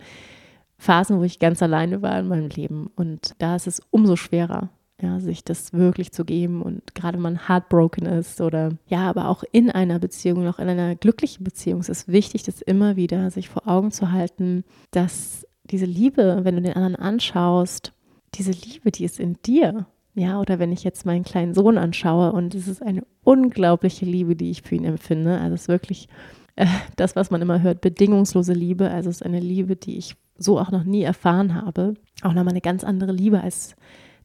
Phasen, 0.77 1.19
wo 1.19 1.23
ich 1.23 1.39
ganz 1.39 1.63
alleine 1.63 2.03
war 2.03 2.19
in 2.21 2.29
meinem 2.29 2.51
Leben 2.51 2.91
und 2.97 3.35
da 3.39 3.57
ist 3.57 3.67
es 3.67 3.81
umso 3.89 4.17
schwerer, 4.17 4.69
ja, 5.01 5.21
sich 5.21 5.45
das 5.45 5.73
wirklich 5.73 6.13
zu 6.13 6.25
geben 6.25 6.63
und 6.63 6.95
gerade 6.95 7.19
man 7.19 7.49
heartbroken 7.49 8.07
ist 8.07 8.41
oder 8.41 8.71
ja, 8.87 9.09
aber 9.09 9.29
auch 9.29 9.45
in 9.53 9.71
einer 9.71 9.99
Beziehung, 9.99 10.49
auch 10.49 10.59
in 10.59 10.69
einer 10.69 10.97
glücklichen 10.97 11.45
Beziehung, 11.45 11.81
es 11.81 11.89
ist 11.89 12.09
wichtig, 12.09 12.45
das 12.45 12.63
immer 12.63 12.97
wieder 12.97 13.31
sich 13.31 13.49
vor 13.49 13.69
Augen 13.69 13.91
zu 13.91 14.11
halten, 14.11 14.65
dass 14.91 15.47
diese 15.65 15.85
Liebe, 15.85 16.41
wenn 16.43 16.57
du 16.57 16.63
den 16.63 16.75
anderen 16.75 16.97
anschaust, 16.97 17.93
diese 18.35 18.53
Liebe, 18.53 18.91
die 18.91 19.05
ist 19.05 19.21
in 19.21 19.37
dir. 19.45 19.87
Ja, 20.15 20.41
oder 20.41 20.59
wenn 20.59 20.73
ich 20.73 20.83
jetzt 20.83 21.05
meinen 21.05 21.25
kleinen 21.25 21.53
Sohn 21.53 21.77
anschaue 21.77 22.33
und 22.33 22.55
es 22.55 22.69
ist 22.69 22.83
eine 22.83 23.03
unglaubliche 23.23 24.07
Liebe, 24.07 24.35
die 24.35 24.51
ich 24.51 24.63
für 24.63 24.75
ihn 24.75 24.87
empfinde. 24.87 25.39
Also 25.39 25.55
es 25.55 25.63
ist 25.63 25.69
wirklich 25.69 26.09
äh, 26.57 26.67
das, 26.97 27.17
was 27.17 27.31
man 27.31 27.43
immer 27.43 27.61
hört, 27.61 27.83
bedingungslose 27.83 28.55
Liebe. 28.55 28.91
Also 28.91 29.11
es 29.11 29.17
ist 29.17 29.27
eine 29.27 29.41
Liebe, 29.41 29.77
die 29.77 29.99
ich 29.99 30.17
so 30.39 30.59
auch 30.59 30.71
noch 30.71 30.85
nie 30.85 31.03
erfahren 31.03 31.55
habe. 31.55 31.95
Auch 32.23 32.33
nochmal 32.33 32.53
eine 32.53 32.63
ganz 32.63 32.83
andere 32.83 33.13
Liebe 33.13 33.43
als 33.43 33.77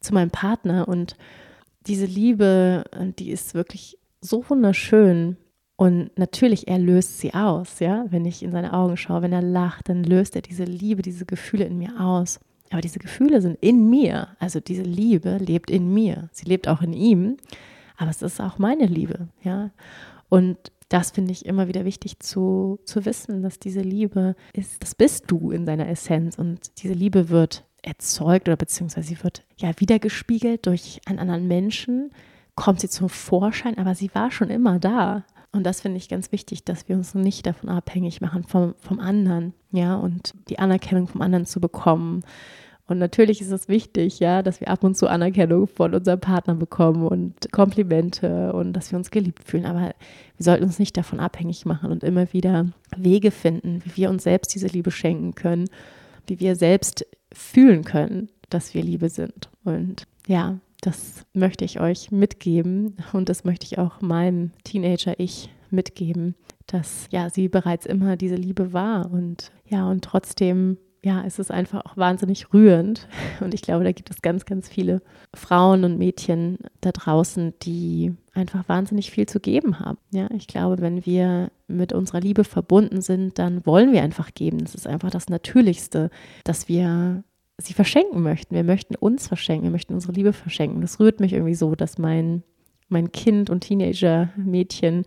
zu 0.01 0.13
meinem 0.13 0.31
Partner. 0.31 0.87
Und 0.87 1.15
diese 1.87 2.05
Liebe, 2.05 2.83
die 3.17 3.31
ist 3.31 3.53
wirklich 3.53 3.97
so 4.19 4.43
wunderschön. 4.49 5.37
Und 5.77 6.11
natürlich, 6.17 6.67
er 6.67 6.77
löst 6.77 7.19
sie 7.19 7.33
aus, 7.33 7.79
ja. 7.79 8.05
Wenn 8.09 8.25
ich 8.25 8.43
in 8.43 8.51
seine 8.51 8.73
Augen 8.73 8.97
schaue, 8.97 9.23
wenn 9.23 9.33
er 9.33 9.41
lacht, 9.41 9.89
dann 9.89 10.03
löst 10.03 10.35
er 10.35 10.41
diese 10.41 10.63
Liebe, 10.63 11.01
diese 11.01 11.25
Gefühle 11.25 11.65
in 11.65 11.77
mir 11.77 11.99
aus. 11.99 12.39
Aber 12.69 12.81
diese 12.81 12.99
Gefühle 12.99 13.41
sind 13.41 13.57
in 13.61 13.89
mir. 13.89 14.29
Also 14.39 14.59
diese 14.59 14.83
Liebe 14.83 15.37
lebt 15.37 15.71
in 15.71 15.93
mir. 15.93 16.29
Sie 16.31 16.45
lebt 16.45 16.67
auch 16.67 16.81
in 16.81 16.93
ihm. 16.93 17.37
Aber 17.97 18.09
es 18.09 18.21
ist 18.21 18.39
auch 18.39 18.57
meine 18.57 18.85
Liebe, 18.85 19.27
ja. 19.43 19.71
Und 20.29 20.57
das 20.89 21.11
finde 21.11 21.31
ich 21.31 21.45
immer 21.45 21.67
wieder 21.67 21.85
wichtig 21.85 22.19
zu, 22.19 22.79
zu 22.85 23.05
wissen, 23.05 23.43
dass 23.43 23.59
diese 23.59 23.81
Liebe 23.81 24.35
ist, 24.53 24.81
das 24.81 24.95
bist 24.95 25.25
du 25.27 25.51
in 25.51 25.65
deiner 25.65 25.87
Essenz 25.87 26.37
und 26.37 26.81
diese 26.81 26.93
Liebe 26.93 27.29
wird 27.29 27.63
erzeugt 27.81 28.47
oder 28.47 28.57
beziehungsweise 28.57 29.07
sie 29.07 29.23
wird 29.23 29.43
ja 29.57 29.71
wiedergespiegelt 29.77 30.65
durch 30.65 31.01
einen 31.05 31.19
anderen 31.19 31.47
Menschen, 31.47 32.11
kommt 32.55 32.79
sie 32.79 32.89
zum 32.89 33.09
Vorschein, 33.09 33.77
aber 33.77 33.95
sie 33.95 34.13
war 34.13 34.31
schon 34.31 34.49
immer 34.49 34.79
da. 34.79 35.23
Und 35.51 35.65
das 35.65 35.81
finde 35.81 35.97
ich 35.97 36.07
ganz 36.07 36.31
wichtig, 36.31 36.63
dass 36.63 36.87
wir 36.87 36.95
uns 36.95 37.13
nicht 37.13 37.45
davon 37.45 37.69
abhängig 37.69 38.21
machen 38.21 38.43
vom, 38.43 38.73
vom 38.79 38.99
anderen, 38.99 39.53
ja, 39.71 39.95
und 39.95 40.33
die 40.49 40.59
Anerkennung 40.59 41.07
vom 41.07 41.21
anderen 41.21 41.45
zu 41.45 41.59
bekommen. 41.59 42.23
Und 42.87 42.99
natürlich 42.99 43.41
ist 43.41 43.51
es 43.51 43.67
wichtig, 43.67 44.19
ja, 44.19 44.43
dass 44.43 44.59
wir 44.59 44.69
ab 44.69 44.83
und 44.83 44.97
zu 44.97 45.07
Anerkennung 45.07 45.67
von 45.67 45.93
unserem 45.93 46.19
Partner 46.19 46.55
bekommen 46.55 47.07
und 47.07 47.51
Komplimente 47.51 48.51
und 48.53 48.73
dass 48.73 48.91
wir 48.91 48.97
uns 48.97 49.11
geliebt 49.11 49.43
fühlen. 49.43 49.65
Aber 49.65 49.93
wir 50.37 50.43
sollten 50.43 50.63
uns 50.63 50.79
nicht 50.79 50.97
davon 50.97 51.19
abhängig 51.19 51.65
machen 51.65 51.91
und 51.91 52.03
immer 52.03 52.31
wieder 52.33 52.67
Wege 52.95 53.31
finden, 53.31 53.81
wie 53.85 53.97
wir 53.97 54.09
uns 54.09 54.23
selbst 54.23 54.53
diese 54.53 54.67
Liebe 54.67 54.91
schenken 54.91 55.35
können, 55.35 55.69
wie 56.27 56.39
wir 56.39 56.55
selbst 56.55 57.05
fühlen 57.33 57.83
können, 57.83 58.29
dass 58.49 58.73
wir 58.73 58.83
Liebe 58.83 59.09
sind. 59.09 59.49
Und 59.63 60.07
ja, 60.27 60.59
das 60.81 61.25
möchte 61.33 61.63
ich 61.63 61.79
euch 61.79 62.11
mitgeben 62.11 62.97
und 63.13 63.29
das 63.29 63.43
möchte 63.43 63.65
ich 63.65 63.77
auch 63.77 64.01
meinem 64.01 64.51
Teenager-Ich 64.63 65.49
mitgeben, 65.69 66.35
dass 66.67 67.07
ja 67.11 67.29
sie 67.29 67.47
bereits 67.47 67.85
immer 67.85 68.17
diese 68.17 68.35
Liebe 68.35 68.73
war 68.73 69.11
und 69.11 69.51
ja 69.65 69.87
und 69.87 70.03
trotzdem 70.03 70.77
ja, 71.03 71.23
es 71.25 71.39
ist 71.39 71.49
einfach 71.49 71.85
auch 71.85 71.97
wahnsinnig 71.97 72.53
rührend. 72.53 73.07
Und 73.39 73.53
ich 73.53 73.61
glaube, 73.61 73.83
da 73.83 73.91
gibt 73.91 74.11
es 74.11 74.21
ganz, 74.21 74.45
ganz 74.45 74.69
viele 74.69 75.01
Frauen 75.33 75.83
und 75.83 75.97
Mädchen 75.97 76.59
da 76.81 76.91
draußen, 76.91 77.53
die 77.63 78.13
einfach 78.33 78.69
wahnsinnig 78.69 79.09
viel 79.09 79.25
zu 79.27 79.39
geben 79.39 79.79
haben. 79.79 79.97
Ja, 80.11 80.29
ich 80.35 80.47
glaube, 80.47 80.79
wenn 80.79 81.05
wir 81.05 81.49
mit 81.67 81.91
unserer 81.91 82.19
Liebe 82.19 82.43
verbunden 82.43 83.01
sind, 83.01 83.39
dann 83.39 83.65
wollen 83.65 83.91
wir 83.93 84.03
einfach 84.03 84.33
geben. 84.35 84.59
Das 84.59 84.75
ist 84.75 84.85
einfach 84.85 85.09
das 85.09 85.27
Natürlichste, 85.27 86.11
dass 86.43 86.67
wir 86.67 87.23
sie 87.57 87.73
verschenken 87.73 88.21
möchten. 88.21 88.53
Wir 88.53 88.63
möchten 88.63 88.95
uns 88.95 89.27
verschenken, 89.27 89.65
wir 89.65 89.71
möchten 89.71 89.93
unsere 89.93 90.13
Liebe 90.13 90.33
verschenken. 90.33 90.81
Das 90.81 90.99
rührt 90.99 91.19
mich 91.19 91.33
irgendwie 91.33 91.55
so, 91.55 91.73
dass 91.73 91.97
mein, 91.97 92.43
mein 92.89 93.11
Kind 93.11 93.49
und 93.49 93.61
Teenager-Mädchen 93.61 95.05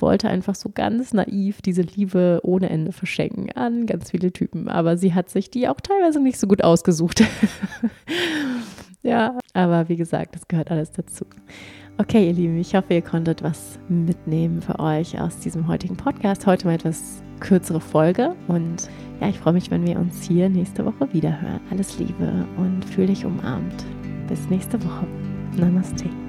wollte 0.00 0.28
einfach 0.28 0.54
so 0.54 0.70
ganz 0.72 1.12
naiv 1.12 1.62
diese 1.62 1.82
Liebe 1.82 2.40
ohne 2.42 2.70
Ende 2.70 2.92
verschenken 2.92 3.50
an 3.52 3.86
ganz 3.86 4.10
viele 4.10 4.32
Typen. 4.32 4.68
Aber 4.68 4.96
sie 4.96 5.14
hat 5.14 5.30
sich 5.30 5.50
die 5.50 5.68
auch 5.68 5.80
teilweise 5.80 6.20
nicht 6.20 6.38
so 6.38 6.46
gut 6.46 6.62
ausgesucht. 6.62 7.22
ja, 9.02 9.38
aber 9.52 9.88
wie 9.88 9.96
gesagt, 9.96 10.34
das 10.34 10.48
gehört 10.48 10.70
alles 10.70 10.92
dazu. 10.92 11.26
Okay, 11.96 12.26
ihr 12.26 12.32
Lieben, 12.32 12.58
ich 12.58 12.74
hoffe, 12.74 12.94
ihr 12.94 13.02
konntet 13.02 13.42
was 13.44 13.78
mitnehmen 13.88 14.60
für 14.60 14.80
euch 14.80 15.20
aus 15.20 15.38
diesem 15.38 15.68
heutigen 15.68 15.96
Podcast. 15.96 16.44
Heute 16.44 16.66
mal 16.66 16.74
etwas 16.74 17.22
kürzere 17.38 17.80
Folge 17.80 18.34
und 18.48 18.88
ja, 19.20 19.28
ich 19.28 19.38
freue 19.38 19.52
mich, 19.52 19.70
wenn 19.70 19.86
wir 19.86 19.98
uns 19.98 20.24
hier 20.24 20.48
nächste 20.48 20.84
Woche 20.84 21.12
wieder 21.12 21.40
hören. 21.40 21.60
Alles 21.70 21.98
Liebe 21.98 22.46
und 22.56 22.84
fühle 22.84 23.08
dich 23.08 23.24
umarmt. 23.24 23.84
Bis 24.28 24.48
nächste 24.50 24.82
Woche. 24.84 25.06
Namaste. 25.56 26.23